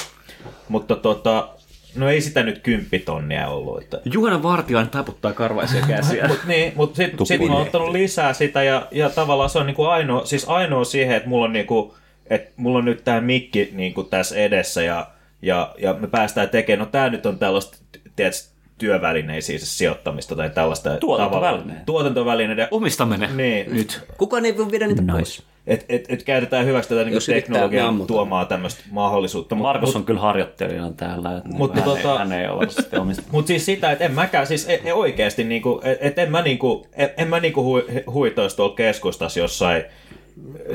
[0.68, 1.48] mutta tota,
[1.96, 6.28] no ei sitä nyt kymppitonnia ollut, että Juhana Vartiainen taputtaa karvaisia käsiä.
[6.28, 9.66] Mut niin, mutta sitten sit mä oon ottanut lisää sitä ja, ja tavallaan se on
[9.66, 11.94] niinku ainoa, siis ainoa siihen, että mulla on, niinku,
[12.30, 15.06] että mulla on nyt tämä mikki niinku tässä edessä ja,
[15.42, 17.78] ja, ja me päästään tekemään, no tämä nyt on tällaista,
[18.16, 18.40] tiedätkö,
[18.78, 21.62] työvälineisiin se sijoittamista tai tällaista Tuotantoväline.
[21.62, 22.68] tavalla- Tuotantovälineiden.
[22.70, 23.36] Omistaminen.
[23.36, 23.74] Niin.
[23.74, 24.00] Nyt.
[24.18, 25.42] Kukaan ei voi viedä niitä pois.
[25.66, 29.54] Et, et, et käytetään hyväksi tätä niin yrittää, me teknologian tuomaa tämmöistä mahdollisuutta.
[29.54, 32.68] Mut- Markus mut- on kyllä harjoittelijana täällä, että Mutta hän, tota- ei, hän ei ole
[32.68, 33.22] sitten omista.
[33.32, 36.86] Mutta siis sitä, että en mäkään, siis en, en oikeasti, niinku, että en mä, niinku,
[36.92, 39.82] en, en mä niinku hui, huitoisi tuolla keskustassa jossain,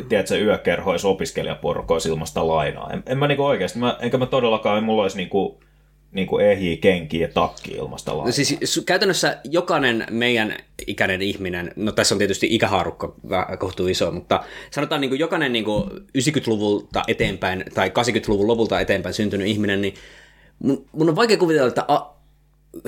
[0.10, 2.90] tiedätkö, yökerhoissa opiskelijaporkoissa ilmasta lainaa.
[2.94, 5.60] En, en mä niinku oikeasti, mä, enkä mä todellakaan, en mulla olisi niinku,
[6.12, 8.12] niinku ehjiä, kenkiä ja takki ilmasta.
[8.12, 10.56] No siis su- käytännössä jokainen meidän
[10.88, 13.16] ikäinen ihminen, no tässä on tietysti ikähaarukka
[13.60, 19.14] kohtuu iso, mutta sanotaan niin kuin jokainen niin kuin 90-luvulta eteenpäin tai 80-luvun lopulta eteenpäin
[19.14, 19.94] syntynyt ihminen, niin
[20.60, 22.20] mun, mun on vaikea kuvitella, että a,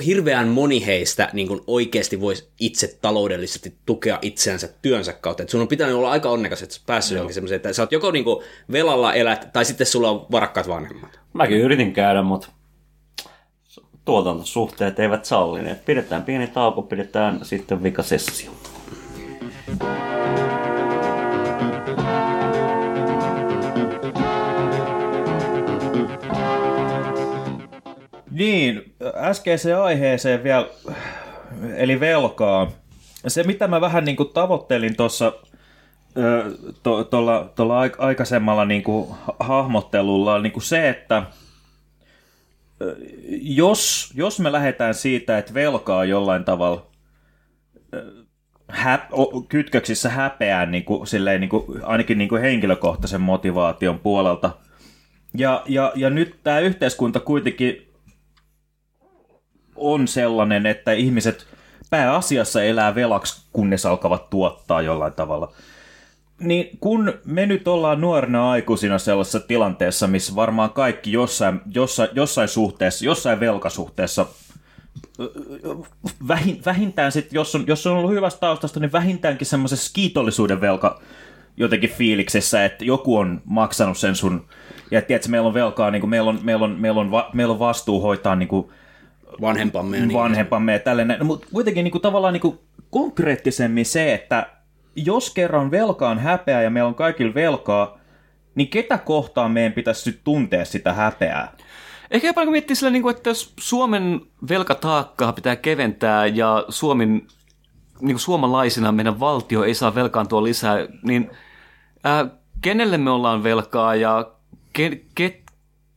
[0.06, 5.42] hirveän moni heistä niin kuin oikeasti voisi itse taloudellisesti tukea itseänsä työnsä kautta.
[5.42, 7.92] Et sun on pitänyt olla aika onnekas, että sä päässyt johonkin semmoiseen, että sä oot
[7.92, 11.20] joko niin kuin velalla elät, tai sitten sulla on varakkaat vanhemmat.
[11.32, 12.48] Mäkin yritin käydä, mutta
[14.04, 15.84] tuotantosuhteet eivät sallineet.
[15.84, 18.50] Pidetään pieni tauko, pidetään sitten vikasessio.
[28.30, 30.66] Niin, äskeiseen aiheeseen vielä,
[31.76, 32.70] eli velkaa.
[33.26, 35.32] Se, mitä mä vähän niin kuin tavoittelin tuossa
[37.10, 39.08] tuolla to, aikaisemmalla niin kuin
[39.40, 41.22] hahmottelulla, on niin kuin se, että
[43.40, 46.86] jos, jos me lähdetään siitä, että velkaa jollain tavalla
[48.68, 49.08] hä,
[49.48, 54.50] kytköksissä häpeään niin kuin, silleen, niin kuin, ainakin niin kuin henkilökohtaisen motivaation puolelta,
[55.34, 57.88] ja, ja, ja nyt tämä yhteiskunta kuitenkin
[59.76, 61.46] on sellainen, että ihmiset
[61.90, 65.52] pääasiassa elää velaksi, kunnes alkavat tuottaa jollain tavalla.
[66.42, 72.48] Niin kun me nyt ollaan nuorena aikuisina sellaisessa tilanteessa, missä varmaan kaikki jossain, jossain, jossain
[72.48, 74.26] suhteessa, jossain velkasuhteessa,
[76.28, 81.00] vähin, vähintään sit, jos on, jos on ollut hyvästä taustasta, niin vähintäänkin semmoisessa kiitollisuuden velka
[81.56, 84.46] jotenkin fiiliksessä, että joku on maksanut sen sun,
[84.90, 87.52] ja tiedätkö, meillä on velkaa, niin kuin meillä, on, meillä, on, meillä, on, va, meillä
[87.52, 88.68] on vastuu hoitaa niin kuin,
[89.40, 90.18] Vanhempamme ja niin.
[90.18, 91.16] vanhempamme ja tälleen.
[91.18, 92.58] No, mutta kuitenkin niin kuin, tavallaan niin kuin,
[92.90, 94.46] konkreettisemmin se, että
[94.96, 97.98] jos kerran velka on häpeä ja meillä on kaikilla velkaa,
[98.54, 101.52] niin ketä kohtaan meidän pitäisi nyt tuntea sitä häpeää?
[102.10, 107.08] Ehkä jopa kun miettii sillä, niin kuin, että jos Suomen velkataakkaa pitää keventää ja Suomen,
[107.08, 111.30] niin kuin suomalaisina meidän valtio ei saa velkaantua lisää, niin
[112.04, 112.26] ää,
[112.62, 114.30] kenelle me ollaan velkaa ja
[114.72, 115.40] ke, ke,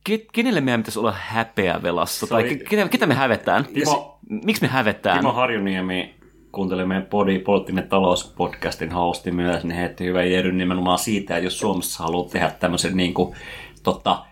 [0.04, 2.26] ke, kenelle meidän pitäisi olla häpeä velassa?
[2.26, 3.64] Tai oli- ke- ketä, ketä me hävetään?
[3.64, 5.18] Timo- Miksi me hävetään?
[5.18, 6.15] Timo Harjuniemi
[6.56, 11.58] kuunteli meidän podi, poliittinen talouspodcastin hosti myös, niin heitti hyvän jeryn nimenomaan siitä, että jos
[11.58, 13.36] Suomessa haluaa tehdä tämmöisen niin kuin,
[13.82, 14.24] tota,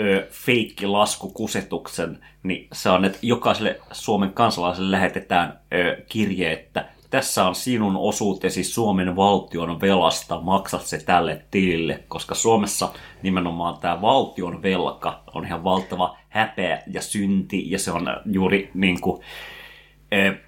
[0.00, 7.54] ö, feikkilaskukusetuksen, niin se on, että jokaiselle Suomen kansalaiselle lähetetään ö, kirje, että tässä on
[7.54, 15.22] sinun osuutesi Suomen valtion velasta, maksat se tälle tilille, koska Suomessa nimenomaan tämä valtion velka
[15.34, 19.22] on ihan valtava häpeä ja synti, ja se on juuri niin kuin,
[20.12, 20.40] Eh,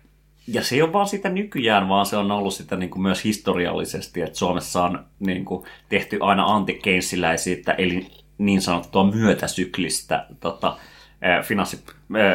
[0.46, 3.24] Ja se ei ole vaan sitä nykyään, vaan se on ollut sitä niin kuin myös
[3.24, 8.06] historiallisesti, että Suomessa on niin kuin tehty aina antikeinsiläisyyttä, eli
[8.38, 10.76] niin sanottua myötäsyklistä tota,
[11.42, 11.84] finanssi-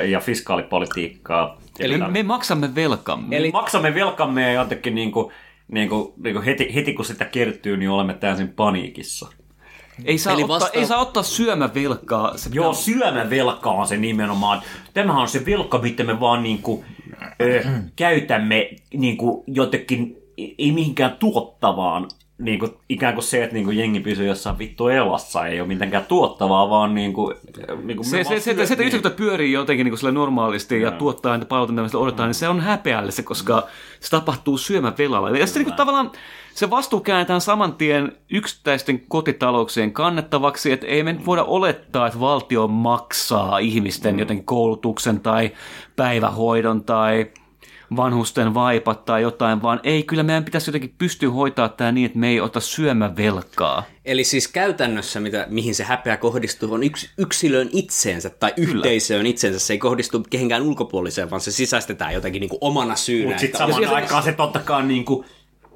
[0.09, 1.57] ja fiskaalipolitiikkaa.
[1.79, 3.37] Eli Ja me maksamme velkamme.
[3.37, 5.31] Eli maksamme velkamme ja jotenkin niin kuin,
[5.71, 9.27] niin kuin, niin kuin heti, heti kun sitä kertyy, niin olemme täysin paniikissa.
[10.05, 12.37] Ei saa, Eli ottaa, vasta- ei saa ottaa syömävelkaa.
[12.37, 14.61] Se Joo, pitää- syömävelka on se nimenomaan.
[14.93, 17.06] Tämähän on se velka, mitä me vaan niinku, ö,
[17.95, 22.07] käytämme niinku jotenkin, ei mihinkään tuottavaan.
[22.37, 26.69] Niinku, ikään kuin se, että niinku jengi pysyy jossain vittu elassa, ei ole mitenkään tuottavaa,
[26.69, 27.33] vaan niinku
[27.83, 28.85] me Se, vaan se, se, se, se, että niin.
[28.85, 32.59] yhteiskunta pyörii jotenkin niin kuin normaalisti ja tuottaa niitä palveluita, mitä odotetaan, niin se on
[32.59, 33.67] häpeällistä, koska
[33.99, 35.29] se tapahtuu syömävelalla.
[35.29, 36.11] Ja sitten niin kuin tavallaan
[36.53, 42.19] se vastuu käännetään saman tien yksittäisten kotitalouksien kannettavaksi, että ei me nyt voida olettaa, että
[42.19, 45.51] valtio maksaa ihmisten jotenkin koulutuksen tai
[45.95, 47.31] päivähoidon tai
[47.95, 52.19] vanhusten vaipat tai jotain, vaan ei, kyllä meidän pitäisi jotenkin pystyä hoitaa tämä niin, että
[52.19, 53.83] me ei ota syömävelkaa.
[54.05, 59.59] Eli siis käytännössä, mitä, mihin se häpeä kohdistuu, on yks, yksilön itseensä tai yhteisöön itseensä.
[59.59, 63.27] Se ei kohdistu kehenkään ulkopuoliseen, vaan se sisäistetään jotenkin niin kuin omana syynä.
[63.27, 65.25] Mutta sitten että- samaan aikaan se totta kai niinku,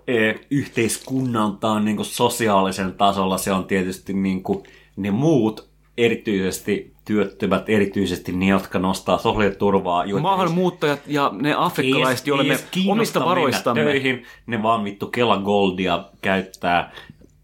[0.08, 4.64] e, yhteiskunnaltaan niinku sosiaalisen tasolla se on tietysti niinku,
[4.96, 10.06] ne muut, erityisesti työttömät, erityisesti ne, jotka nostaa sosiaaliturvaa.
[10.22, 12.60] Maahanmuuttajat ja ne afrikkalaiset, joille me
[12.92, 13.84] omista varoistamme.
[13.84, 16.92] Töihin, ne vaan vittu Kela Goldia käyttää.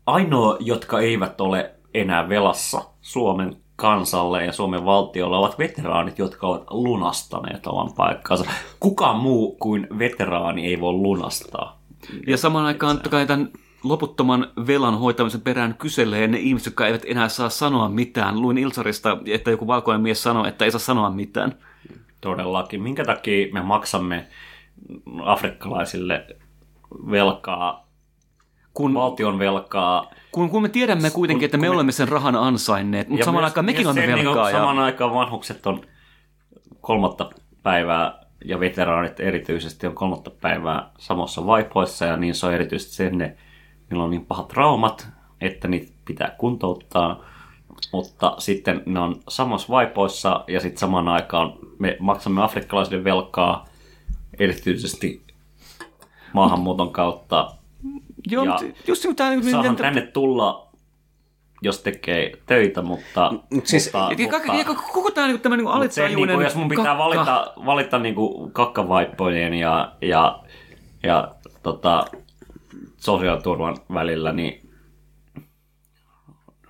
[0.05, 6.63] Ainoa, jotka eivät ole enää velassa Suomen kansalle ja Suomen valtiolle ovat veteraanit, jotka ovat
[6.69, 8.45] lunastaneet oman paikkansa.
[8.79, 11.79] Kukaan muu kuin veteraani ei voi lunastaa.
[12.27, 13.49] Ja samaan aikaan totta kai tämän
[13.83, 18.41] loputtoman velan hoitamisen perään kyselee ne ihmiset, jotka eivät enää saa sanoa mitään.
[18.41, 21.55] Luin Ilsarista, että joku valkoinen mies sanoi, että ei saa sanoa mitään.
[22.21, 22.83] Todellakin.
[22.83, 24.27] Minkä takia me maksamme
[25.23, 26.27] afrikkalaisille
[27.11, 27.87] velkaa,
[28.73, 30.11] Kun, valtion velkaa.
[30.31, 33.45] kun, kun me tiedämme kuitenkin, että me kun me- olemme sen rahan ansainneet, mutta samaan
[33.45, 34.49] aikaan mekin olemme niin kuin velkaa.
[34.49, 34.57] Ja...
[34.57, 35.81] Samaan aikaan vanhukset on
[36.81, 37.29] kolmatta
[37.63, 43.17] päivää ja veteraanit erityisesti on kolmatta päivää samassa vaipoissa ja niin se on erityisesti sen,
[43.17, 43.37] ne,
[43.89, 45.07] niillä on niin pahat traumat,
[45.41, 47.25] että niitä pitää kuntouttaa,
[47.91, 53.65] mutta sitten ne on samassa vaipoissa ja sitten samaan aikaan me maksamme afrikkalaisille velkaa
[54.39, 55.21] erityisesti
[56.33, 57.51] maahanmuuton kautta.
[58.31, 59.51] Joo, ja mutta just niin tämä...
[59.51, 60.67] Saahan tänne tulla,
[61.61, 63.33] jos tekee töitä, mutta...
[63.49, 66.43] Mut siis- mutta, Ja, kaikki, ja koko tämä niin, tämä niin Mut se, alitajuinen niinku,
[66.43, 70.39] jos mun pitää kakka- valita, valita niinku kakkavaippojen ja, ja,
[71.03, 72.05] ja tota,
[72.97, 74.69] sosiaaliturvan välillä, niin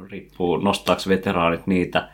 [0.10, 2.10] riippuu, nostaako veteraanit niitä.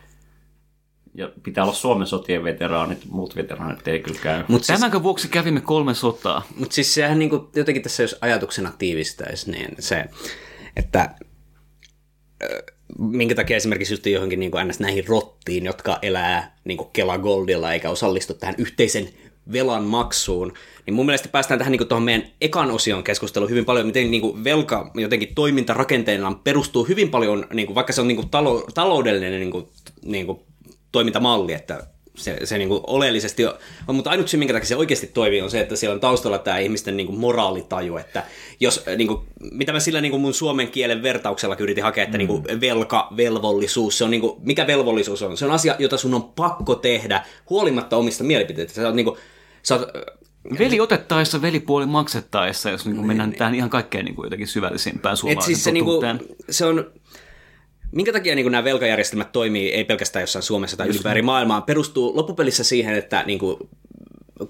[1.15, 4.43] Ja pitää olla Suomen sotien veteraanit, muut veteraanit ei kyllä käy.
[4.47, 6.41] Mutta siis, Tämänkö vuoksi kävimme kolme sotaa?
[6.59, 10.05] mut siis sehän niinku, jotenkin tässä, jos ajatuksena tiivistäisi, niin se,
[10.75, 11.15] että
[12.99, 14.79] minkä takia esimerkiksi just johonkin niin ns.
[14.79, 19.09] näihin rottiin, jotka elää niin Kela Goldilla eikä osallistu tähän yhteisen
[19.51, 20.53] velan maksuun,
[20.85, 24.21] niin mun mielestä päästään tähän niin tuohon meidän ekan osion keskusteluun hyvin paljon, miten niin
[24.21, 28.67] kuin velka jotenkin toimintarakenteellaan perustuu hyvin paljon, niin kuin, vaikka se on niin kuin talo,
[28.73, 29.67] taloudellinen niin kuin,
[30.05, 30.39] niin kuin
[30.91, 35.07] toimintamalli, että se, se niin kuin oleellisesti on, mutta ainut syy, minkä takia se oikeasti
[35.07, 38.23] toimii, on se, että siellä on taustalla tämä ihmisten niin kuin moraalitaju, että
[38.59, 39.19] jos, niin kuin,
[39.51, 42.19] mitä mä sillä niin kuin mun suomen kielen vertauksella yritin hakea, että mm.
[42.19, 45.37] niin kuin velka, velvollisuus, se on niin kuin, mikä velvollisuus on?
[45.37, 48.75] Se on asia, jota sun on pakko tehdä huolimatta omista mielipiteistä.
[48.75, 49.17] Se on niin kuin,
[49.63, 49.89] sä oot,
[50.59, 55.19] Veli otettaessa, velipuoli maksettaessa, jos niin mennään tähän ihan kaikkein niin kuin jotenkin syvällisimpään Et
[55.19, 56.19] suomalaisen siis se, niinku, totuuteen.
[56.49, 56.91] se on,
[57.91, 62.63] minkä takia niinku nämä velkajärjestelmät toimii, ei pelkästään jossain Suomessa tai ylipääri maailmaa, perustuu loppupelissä
[62.63, 63.69] siihen, että niinku,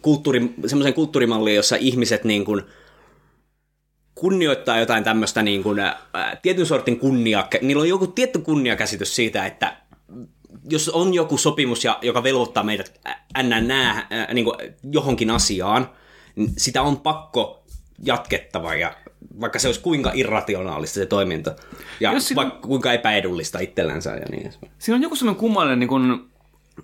[0.01, 2.61] kulttuuri, semmoiseen kulttuurimalliin, jossa ihmiset niinku,
[4.15, 5.95] kunnioittaa jotain tämmöistä niin kuin, ää,
[6.41, 9.77] tietyn sortin kunnia, niillä on joku tietty kunniakäsitys siitä, että
[10.69, 12.99] jos on joku sopimus, ja, joka velvoittaa meidät
[13.43, 14.55] NNää niin kuin
[14.91, 15.89] johonkin asiaan,
[16.35, 17.63] niin sitä on pakko
[18.05, 18.93] jatkettava, ja
[19.41, 21.55] vaikka se olisi kuinka irrationaalista se toiminta,
[21.99, 24.71] ja Jos vaikka kuinka epäedullista itsellänsä ja niin edespäin.
[24.79, 26.29] Siinä on joku sellainen kummallinen niin kuin,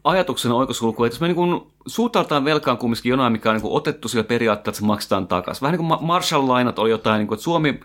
[0.03, 3.73] ajatuksen oikosulku, että jos me niin kuin, suhtaudutaan velkaan kumminkin jonain, mikä on niin kuin,
[3.73, 5.61] otettu sillä periaatteella, että se maksetaan takaisin.
[5.61, 7.80] Vähän niin kuin Ma- Marshall-lainat oli jotain, niin kuin, että Suomi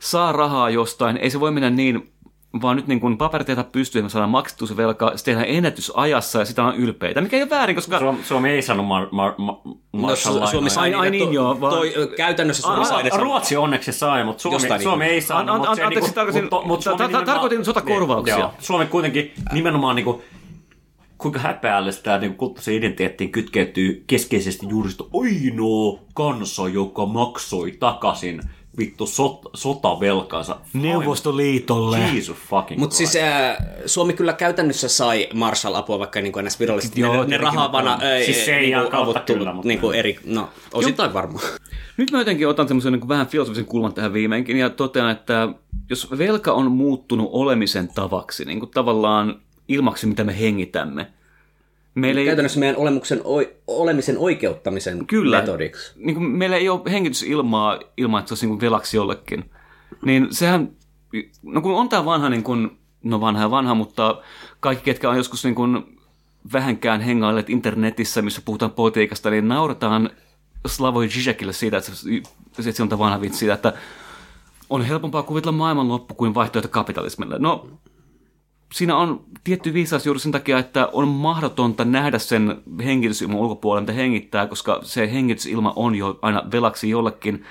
[0.00, 2.12] saa rahaa jostain, ei se voi mennä niin,
[2.62, 6.38] vaan nyt niin kuin paperit pystyy, että me saadaan maksettua se velka, se tehdään ennätysajassa
[6.38, 7.98] ja sitä on ylpeitä, mikä ei ole väärin, koska...
[7.98, 9.56] Suomi, Suomi ei sano mar, mar, mar,
[9.92, 13.92] No, Su- Suomi sai Ai- niin, joo, vaan- toi, käytännössä Suomi sai A, Ruotsi onneksi
[13.92, 15.14] sai, mutta Suomi, Jostain Suomi niin.
[15.14, 15.48] ei saanut.
[15.48, 18.38] An- an- mutta anteeksi, niinku- tarkoitin- mutta- mutta tarkoitin sotakorvauksia.
[18.38, 20.22] Joo, Suomi kuitenkin nimenomaan niinku,
[21.18, 28.40] kuinka häpeällistä niin kulttuurisen identiteettiin kytkeytyy keskeisesti juuri sitä ainoa kansa, joka maksoi takaisin
[28.78, 30.56] vittu sot, sotavelkansa.
[30.72, 31.98] Neuvostoliitolle.
[31.98, 37.24] Jesus fucking Mutta siis ää, Suomi kyllä käytännössä sai Marshall-apua, vaikka niin kuin virallisesti Joo,
[37.24, 39.80] ne, ne rahavana ei, Siis se ei niin ihan kuin kautta avut kyllä, mutta- niin
[39.80, 41.44] kuin eri, no osittain varmaan.
[41.96, 45.48] Nyt mä jotenkin otan semmoisen niin vähän filosofisen kulman tähän viimeinkin ja totean, että
[45.90, 51.06] jos velka on muuttunut olemisen tavaksi, niin kuin tavallaan ilmaksi, mitä me hengitämme,
[51.94, 53.20] meillä ei, Käytännössä meidän olemuksen,
[53.66, 55.40] olemisen oikeuttamisen Kyllä.
[55.40, 55.92] metodiksi.
[55.96, 59.50] niin kuin meillä ei ole hengitysilmaa ilman, että se olisi niin kuin velaksi jollekin,
[60.04, 60.72] niin sehän,
[61.42, 64.22] no kun on tämä vanha, niin kuin, no vanha ja vanha, mutta
[64.60, 65.98] kaikki, ketkä on joskus niin kuin
[66.52, 70.10] vähänkään hengailleet internetissä, missä puhutaan politiikasta, niin naurataan
[70.66, 72.08] Slavoj Žižekille siitä, että se,
[72.58, 73.72] että se on tämä vanha vitsi siitä, että
[74.70, 77.38] on helpompaa kuvitella maailmanloppu kuin vaihtoehto kapitalismille.
[77.38, 77.68] No,
[78.72, 83.92] siinä on tietty viisaus juuri sen takia, että on mahdotonta nähdä sen hengitysilman ulkopuolella, mitä
[83.92, 87.44] hengittää, koska se hengitysilma on jo aina velaksi jollekin.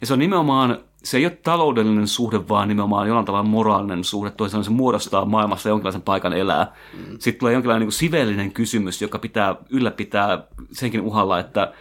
[0.00, 4.30] Ja se on nimenomaan, se ei ole taloudellinen suhde, vaan nimenomaan jollain tavalla moraalinen suhde,
[4.30, 6.72] toisaalta se muodostaa maailmassa jonkinlaisen paikan elää.
[6.94, 7.16] Mm.
[7.18, 11.72] Sitten tulee jonkinlainen niin kuin sivellinen kysymys, joka pitää ylläpitää senkin uhalla, että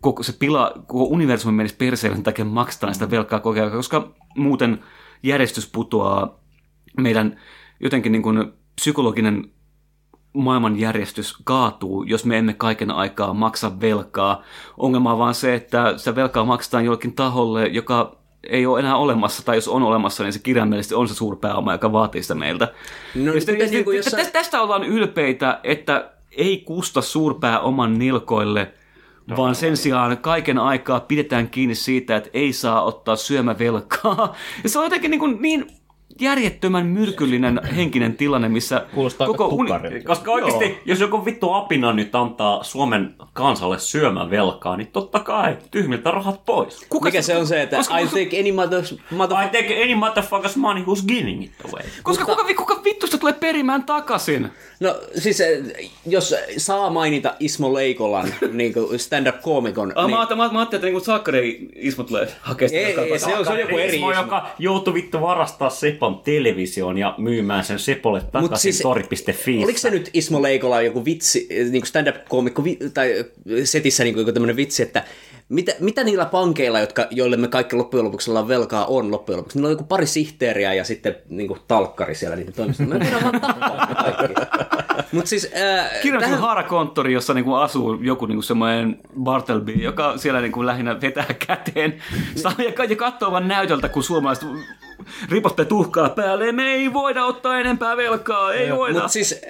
[0.00, 4.12] koko se pila, koko universumi menisi perseelle sen takia maksetaan sitä velkaa koko ajan, koska
[4.36, 4.84] muuten
[5.22, 6.38] järjestys putoaa
[7.00, 7.36] meidän
[7.80, 9.50] jotenkin niin kuin psykologinen
[10.32, 14.42] maailmanjärjestys kaatuu, jos me emme kaiken aikaa maksa velkaa.
[14.78, 18.16] Ongelma on vaan se, että se velkaa maksetaan jollekin taholle, joka
[18.50, 21.92] ei ole enää olemassa, tai jos on olemassa, niin se kirjaimellisesti on se suurpääoma, joka
[21.92, 22.72] vaatii sitä meiltä.
[23.14, 28.72] No, Ja sitten- niin kuin jossain- tästä- Tästä ollaan ylpeitä, että ei kusta suurpääoman nilkoille
[29.36, 34.34] vaan sen sijaan kaiken aikaa pidetään kiinni siitä, että ei saa ottaa syömävelkaa.
[34.62, 35.66] Ja se on jotenkin niin, kuin niin
[36.20, 40.02] järjettömän myrkyllinen henkinen tilanne, missä Kuulostaa koko uni-.
[40.06, 40.76] Koska oikeasti, Joo.
[40.84, 46.86] jos joku vittu apina nyt antaa Suomen kansalle syömävelkaa, niin totta kai tyhmiltä rahat pois.
[46.88, 48.82] Kuka Mikä se on se, että koska- I think any mother,
[49.44, 51.82] I take any motherfuckers money who's giving it away.
[52.02, 54.48] Koska kuka, kuka vittusta tulee perimään takaisin?
[54.80, 55.58] No siis eh,
[56.06, 60.98] jos saa mainita Ismo Leikolan niin stand-up-koomikon, Ah, niin, mä, ajattelin, mä, mä ajattelin, että
[60.98, 64.10] niin Sakkari Ismo tulee hakea sitä Ei, ei, se on, se on joku eri Ismo,
[64.10, 64.22] Ismo.
[64.22, 65.70] joka joutui vittu varastaa
[66.04, 69.64] Sepon television ja myymään sen Sepolle takaisin siis- siis, tori.fi.
[69.64, 73.24] Oliko se nyt Ismo Leikola joku vitsi, eh, niin stand-up-koomikko vi- tai
[73.64, 75.04] setissä niin joku tämmöinen vitsi, että
[75.48, 79.58] mitä, mitä niillä pankeilla, jotka, joille me kaikki loppujen lopuksi ollaan velkaa, on loppujen lopuksi?
[79.58, 82.94] Niillä on joku pari sihteeriä ja sitten niin kuin talkkari siellä niiden toimistossa.
[82.94, 83.88] Me voidaan vaan tappaa.
[85.12, 85.50] Mutta siis...
[85.56, 91.00] Äh, Kirjoitin tähän- haarakonttori, jossa niinku asuu joku niinku semmoinen Bartleby, joka siellä niinku lähinnä
[91.00, 91.94] vetää käteen
[92.42, 94.48] Saa- ja, ja katsoo vaan näytöltä, kun suomalaiset
[95.30, 96.52] ripottaa tuhkaa päälle.
[96.52, 98.92] Me ei voida ottaa enempää velkaa, ei voida.
[98.94, 99.40] Mutta siis äh,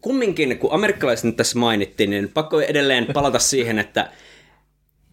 [0.00, 4.10] kumminkin, kun amerikkalaiset nyt tässä mainittiin, niin pakko edelleen palata siihen, että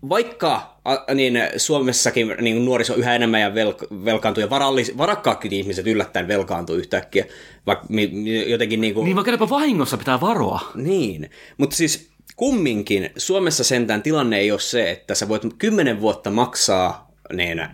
[0.09, 0.75] vaikka
[1.15, 6.75] niin Suomessakin niin nuoriso yhä enemmän ja velk- velkaantuu ja varallis, varakkaatkin ihmiset yllättäen velkaantuu
[6.75, 7.25] yhtäkkiä,
[7.65, 10.71] vaikka mi, mi, jotenkin niin kuin, Niin vaikka jopa vahingossa pitää varoa.
[10.75, 11.29] niin.
[11.57, 17.11] Mutta siis kumminkin Suomessa sentään tilanne ei ole se, että sä voit kymmenen vuotta maksaa
[17.33, 17.67] niin,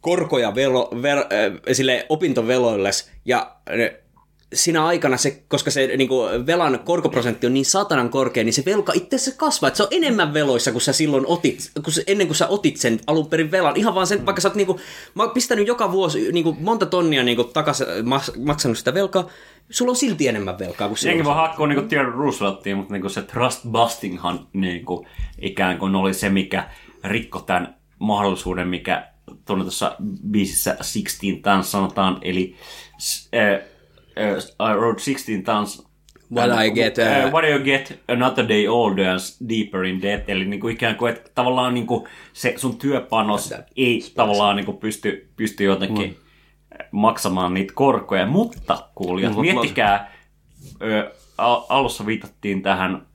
[0.00, 1.24] korkoja velo, ver, äh,
[1.72, 3.98] sille opintoveloilles ja äh,
[4.54, 8.62] siinä aikana se, koska se niin kuin, velan korkoprosentti on niin satanan korkea, niin se
[8.66, 9.68] velka itse asiassa kasvaa.
[9.68, 12.76] Että se on enemmän veloissa, kun sä silloin otit, kun se, ennen kuin sä otit
[12.76, 13.76] sen alun perin velan.
[13.76, 14.78] Ihan vaan sen, vaikka sä oot niin kuin,
[15.14, 17.82] mä oon pistänyt joka vuosi niin kuin, monta tonnia niin kuin, takas,
[18.44, 19.28] maksanut sitä velkaa,
[19.70, 21.24] sulla on silti enemmän velkaa kuin Jengi silloin.
[21.24, 25.06] vaan hakkoo niinku Theodore Rooseveltia, mutta niinku se trust bustinghan niinku
[25.42, 26.70] ikään kuin oli se, mikä
[27.04, 29.08] rikko tämän mahdollisuuden, mikä
[29.44, 29.96] tuonne tuossa
[30.30, 32.56] biisissä 16 Tons sanotaan, eli
[33.34, 35.88] äh, äh, I wrote 16 Tons
[36.36, 40.02] What I get, uh, uh, what do you get another day older and deeper in
[40.02, 45.28] debt, eli niinku ikään kuin, että tavallaan niinku se sun työpanos ei tavallaan niinku pysty,
[45.36, 46.16] pysty jotenkin
[46.90, 50.12] maksamaan niitä korkoja, mutta kuulijat, Mulla- miettikää,
[50.82, 53.06] ö, al- alussa viitattiin tähän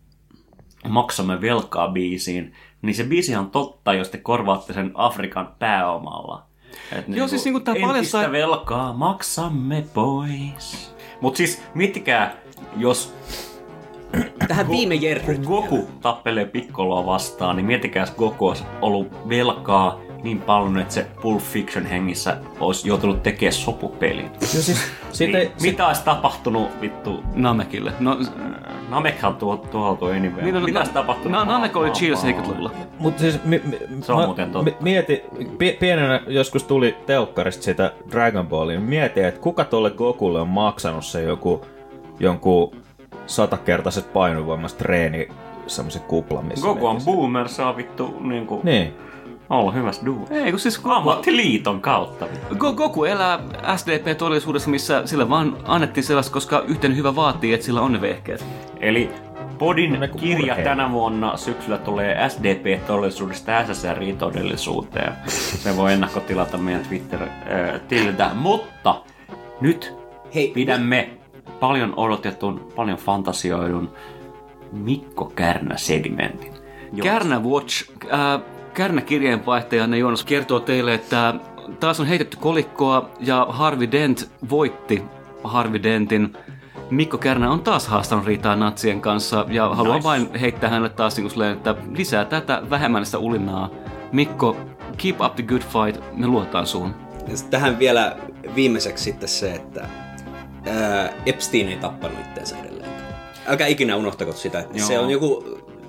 [0.90, 2.54] Maksamme velkaa biisiin,
[2.84, 6.44] niin se biisi on totta, jos te korvaatte sen Afrikan pääomalla.
[6.92, 10.96] Et Joo, siis niinku tää paljastaa- velkaa maksamme pois.
[11.22, 12.36] Mutta siis miettikää,
[12.78, 13.14] jos
[14.48, 20.42] Tähän viime kun Goku tappelee Piccoloa vastaan, niin miettikää, jos Goku olisi ollut velkaa niin
[20.42, 24.26] paljon, että se Pulp Fiction hengissä olisi joutunut tekemään sopupelin.
[24.26, 27.24] Joo, siis, siitä, Niin, ei- mitä olisi tapahtunut vittu?
[27.36, 27.94] Namekille.
[28.00, 28.18] No,
[28.90, 30.42] Namekhan tuo, tuhoutui anyway.
[30.44, 31.32] niin, no, mitä olisi tapahtunut?
[31.32, 32.72] Na, Namek oli chill 70-luvulla.
[33.00, 34.64] Mutta siis mi, mi, Se on mä muuten totta.
[34.64, 35.24] mi- Mieti,
[35.58, 41.06] pi, pienenä joskus tuli telkkarista sitä Dragon Ballin, mieti, että kuka tuolle Gokulle on maksanut
[41.06, 41.66] se joku,
[42.20, 42.76] jonkun
[43.26, 45.28] satakertaiset painovoimaiset treeni
[45.68, 48.94] semmoisen kuplan, missä Goku on boomer, saa vittu niinku Niin.
[49.60, 50.34] Olla hyvässä duunissa.
[50.36, 52.28] Ei, kun siis Goku, Ammattiliiton kautta.
[52.58, 53.40] Go- Goku elää
[53.76, 58.46] SDP-todellisuudessa, missä sille vaan annettiin sellaista, koska yhteen hyvä vaatii, että sillä on ne vehkeet.
[58.80, 59.10] Eli
[59.58, 60.56] Podin kirja urheilija.
[60.56, 65.14] tänä vuonna syksyllä tulee SDP-todellisuudesta SSRI-todellisuuteen.
[65.28, 68.32] Se voi ennakkotilata meidän Twitter-tililtä.
[68.34, 69.02] Mutta
[69.62, 69.94] nyt
[70.36, 71.10] Hei, pidämme
[71.60, 73.90] paljon odotetun, paljon fantasioidun
[74.72, 76.54] Mikko Kärnä-segmentin.
[77.04, 78.42] Kärnä Watch, äh,
[78.74, 81.34] Kärnä kirjeenvaihtajanne Joonas kertoo teille, että
[81.80, 85.04] taas on heitetty kolikkoa ja Harvey Dent voitti
[85.44, 86.34] Harvey Dentin.
[86.90, 90.04] Mikko Kärnä on taas haastanut riitaa natsien kanssa ja haluan Nice.
[90.08, 93.70] vain heittää hänelle taas niin silleen, että lisää tätä vähemmän sitä ulinaa.
[94.12, 94.58] Mikko,
[94.98, 96.96] keep up the good fight, me luotaan suun.
[97.50, 98.16] Tähän vielä
[98.56, 99.88] viimeiseksi sitten se, että
[100.66, 102.92] ää, Epstein ei tappanut itseensä edelleen.
[103.48, 104.60] Älkää ikinä unohtako sitä.
[104.74, 104.88] Joo.
[104.88, 105.44] Se on joku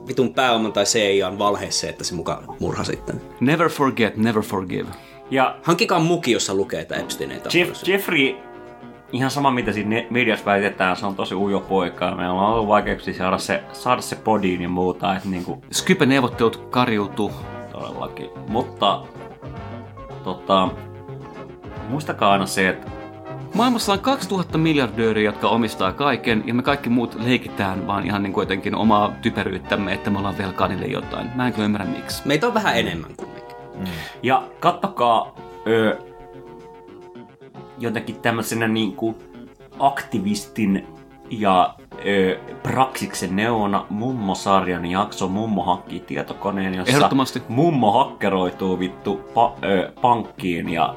[0.09, 3.21] vitun pääoman tai CIAn valhe se, että se mukaan murha sitten.
[3.41, 4.89] Never forget, never forgive.
[5.31, 7.41] Ja Hankkikaa muki, jossa lukee, että Epstein ei.
[7.55, 8.37] Jeff, Jeffrey,
[9.13, 12.05] ihan sama mitä siinä mediassa väitetään, se on tosi ujo poika.
[12.05, 16.57] ja Meillä on ollut vaikeuksia saada se, saada se podiin ja muuta, että niinku, Skype-neuvottelut
[16.71, 17.33] kariutuu.
[17.73, 18.31] todellakin.
[18.49, 19.03] Mutta
[20.25, 20.69] tota,
[21.89, 22.91] muistakaa aina se, että
[23.55, 28.33] Maailmassa on 2000 miljardööriä, jotka omistaa kaiken, ja me kaikki muut leikitään vaan ihan niin
[28.33, 31.31] kuin jotenkin omaa typeryyttämme, että me ollaan velkaa niille jotain.
[31.35, 32.23] Mä en kyllä ymmärrä miksi.
[32.29, 33.57] Meitä on vähän enemmän kumminkin.
[34.23, 35.35] Ja kattokaa
[35.67, 35.99] ö,
[37.79, 39.19] jotenkin tämmöisenä niinku
[39.79, 40.87] aktivistin
[41.31, 41.75] ja
[42.07, 47.43] ö, Praksiksen neona Mummo-sarjan jakso Mummo hankkii tietokoneen, jossa Ehdottomasti.
[47.49, 50.95] Mummo hakkeroituu vittu pa- ö, pankkiin ja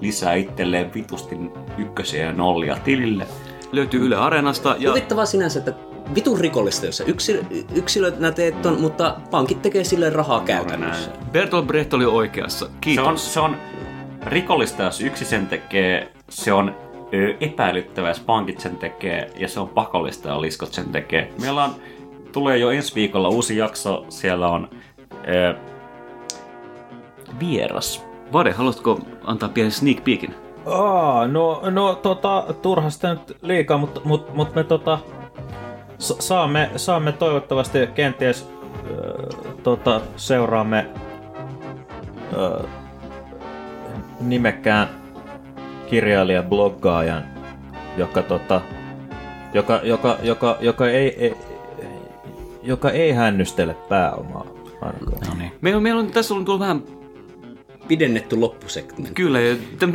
[0.00, 1.36] lisää itselleen vitusti
[1.78, 3.26] ykkösiä ja nollia tilille.
[3.72, 5.74] Löytyy Yle Areenasta ja Huvittavaa sinänsä, että
[6.14, 7.42] vitun rikollista, jos yksilö,
[7.74, 11.10] yksilönä teet ton, mutta pankit tekee sille rahaa käytännössä.
[11.32, 12.66] Bertolt Brecht oli oikeassa.
[12.66, 13.06] Se Kiitos.
[13.06, 13.56] on, se on
[14.26, 16.76] rikollista, jos yksi sen tekee, se on
[17.14, 21.32] ö, epäilyttävää, jos pankit sen tekee, ja se on pakollista, jos liskot sen tekee.
[21.40, 21.74] Meillä on,
[22.32, 24.68] tulee jo ensi viikolla uusi jakso, siellä on
[25.28, 25.54] ö,
[27.40, 28.04] vieras.
[28.32, 30.34] Vade, haluatko antaa pienen sneak peekin?
[30.66, 34.98] Aa, no, no tota, turha sitä nyt liikaa, mutta mut, mut me tota,
[35.98, 40.86] sa- saamme, saamme toivottavasti kenties äh, tota, seuraamme
[42.32, 42.66] äh,
[44.20, 44.88] nimekkään
[45.90, 47.24] kirjailijan bloggaajan,
[47.96, 48.60] joka, tota,
[49.54, 51.36] joka, joka, joka, joka, ei, ei,
[52.62, 54.44] joka ei hännystele pääomaa.
[54.80, 55.28] ainakaan.
[55.28, 55.52] No niin.
[55.60, 56.82] Meillä on, meillä on tässä ollut tullut vähän
[57.88, 59.14] Pidennetty loppusegmentti.
[59.14, 59.38] Kyllä,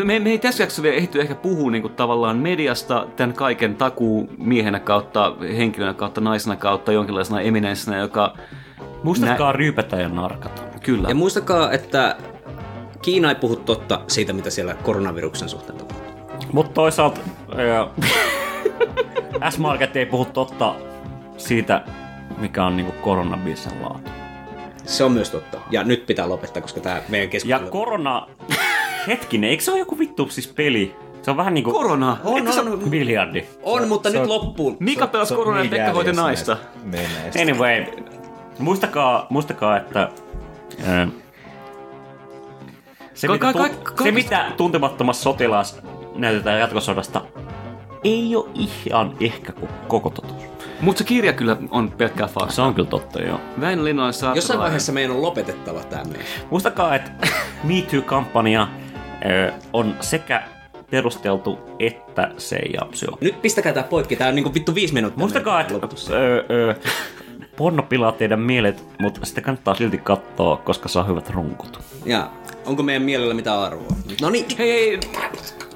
[0.04, 3.76] me, me ei tässä jaksossa vielä ehty ehkä puhua niin kuin, tavallaan mediasta tämän kaiken
[3.76, 8.34] takuu miehenä kautta, henkilönä kautta, naisena kautta, jonkinlaisena eminenssinä, joka...
[9.04, 10.62] Muistakaa ryypätä ja narkata.
[10.84, 11.10] Kyllä.
[11.10, 12.16] Ja muistakaa, että
[13.02, 16.10] Kiina ei puhu totta siitä, mitä siellä koronaviruksen suhteen tapahtuu.
[16.54, 17.20] Mutta toisaalta
[17.60, 17.88] ö,
[19.50, 20.76] S-Market ei puhu totta
[21.38, 21.84] siitä,
[22.38, 24.12] mikä on niinku koronabisen laatu.
[24.90, 25.58] Se on myös totta.
[25.72, 27.70] Ja nyt pitää lopettaa, koska tämä meidän Ja keskustelu...
[27.72, 28.28] korona...
[29.08, 30.96] Hetkinen, eikö se ole joku vittu siis peli?
[31.22, 31.72] Se on vähän niinku...
[31.72, 32.18] Korona!
[32.24, 33.46] on, on, Biljardi.
[33.64, 34.78] on, mutta nyt on- loppuun.
[34.80, 36.58] Mika pelasi korona ja Pekka hoiti naista.
[37.42, 37.86] Anyway,
[38.60, 40.10] muistakaa, muistakaa että
[40.88, 41.08] ö,
[43.14, 45.82] se, Ka- mitä, ka- ka- ka- se, mitä tuntemattomassa sotilaassa
[46.16, 47.22] näytetään jatkosodasta,
[48.04, 48.50] ei ole
[48.86, 50.44] ihan ehkä ko- koko totuus.
[50.82, 52.52] Mutta se kirja kyllä on pelkkää faktaa.
[52.52, 53.40] Se on kyllä totta, joo.
[53.62, 54.36] Väinö Linnainen saa...
[54.36, 56.04] Jossain vaiheessa meidän on lopetettava tämä.
[56.50, 57.12] Muistakaa, että
[57.64, 58.68] Me Too-kampanja
[59.74, 60.44] on sekä
[60.92, 63.10] perusteltu että se ei absio.
[63.22, 65.20] Nyt pistäkää tää poikki, tää on niinku vittu viisi minuuttia.
[65.20, 66.14] Muistakaa, että lopussa.
[66.14, 66.76] ö, ö,
[67.58, 71.80] porno pilaa teidän mielet, mutta sitä kannattaa silti katsoa, koska saa hyvät runkut.
[72.06, 72.30] Ja
[72.66, 73.96] onko meidän mielellä mitään arvoa?
[74.22, 75.00] No niin, Hei, hei,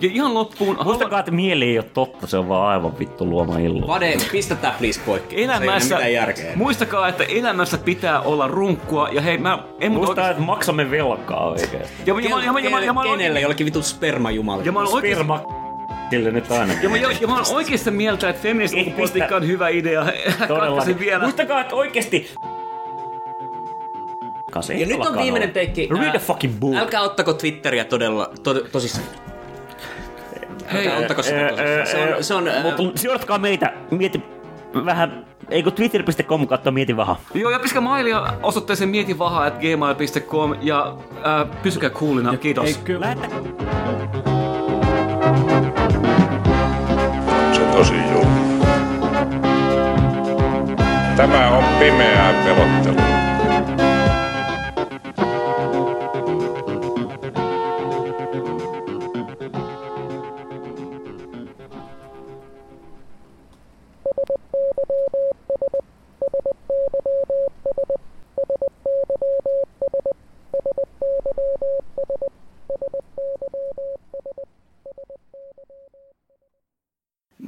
[0.02, 0.78] ja ihan loppuun...
[0.84, 3.88] Muistakaa, että mieli ei ole totta, se on vaan aivan vittu luoma illu.
[3.88, 5.44] Vade, pistä tää please poikki.
[5.44, 6.52] Elämässä, ei järkeä.
[6.56, 10.32] muistakaa, että elämässä pitää olla runkkua, ja hei, mä en Muistaa, oikeasti...
[10.32, 11.78] että maksamme velkaa oikeesti.
[11.78, 13.00] Ja, ja, ja, ja, ja, Kenelle?
[13.00, 14.64] oikein- Jollekin vittu spermajumalle.
[14.66, 15.16] ja mä olen oikeasti...
[15.24, 15.64] Sperma
[16.10, 16.74] sille nyt aina.
[16.84, 20.02] Ja mä, ja, ja mä olen oikeasti sitä mieltä, että feminist ulkopolitiikka on hyvä idea.
[20.06, 21.00] Katkaisin Todellakin.
[21.00, 21.20] vielä.
[21.24, 22.32] Muistakaa, että oikeesti...
[24.80, 25.90] Ja nyt on viimeinen peikki.
[25.92, 26.76] Read the fucking book.
[26.76, 29.06] Älkää ottako Twitteriä todella, to, tosissaan.
[30.74, 31.88] Hei, ottako sitä tosissaan.
[31.88, 33.74] Se on, se on ää, Mutta seuratkaa meitä.
[33.92, 34.24] Mieti
[34.86, 35.26] vähän...
[35.50, 37.16] Eikö twitter.com katsoa mieti vähän.
[37.34, 42.38] Joo, ja piskää mailia osoitteeseen mietivaha.gmail.com ja ää, pysykää coolina.
[42.38, 42.66] Kiitos.
[42.66, 43.28] Ei, kyllä, Lähetä
[47.54, 48.44] Se tosi julma.
[51.16, 53.23] Tämä on pimeää pelottelua.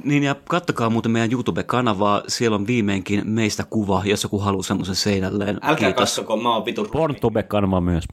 [0.04, 2.22] Niin ja kattokaa muuten meidän YouTube-kanavaa.
[2.28, 5.58] Siellä on viimeinkin meistä kuva, jos joku haluaa semmoisen seinälleen.
[5.62, 5.94] älkää Kiitos.
[5.94, 8.04] katsoko, mä oon vitun Porntube-kanava myös.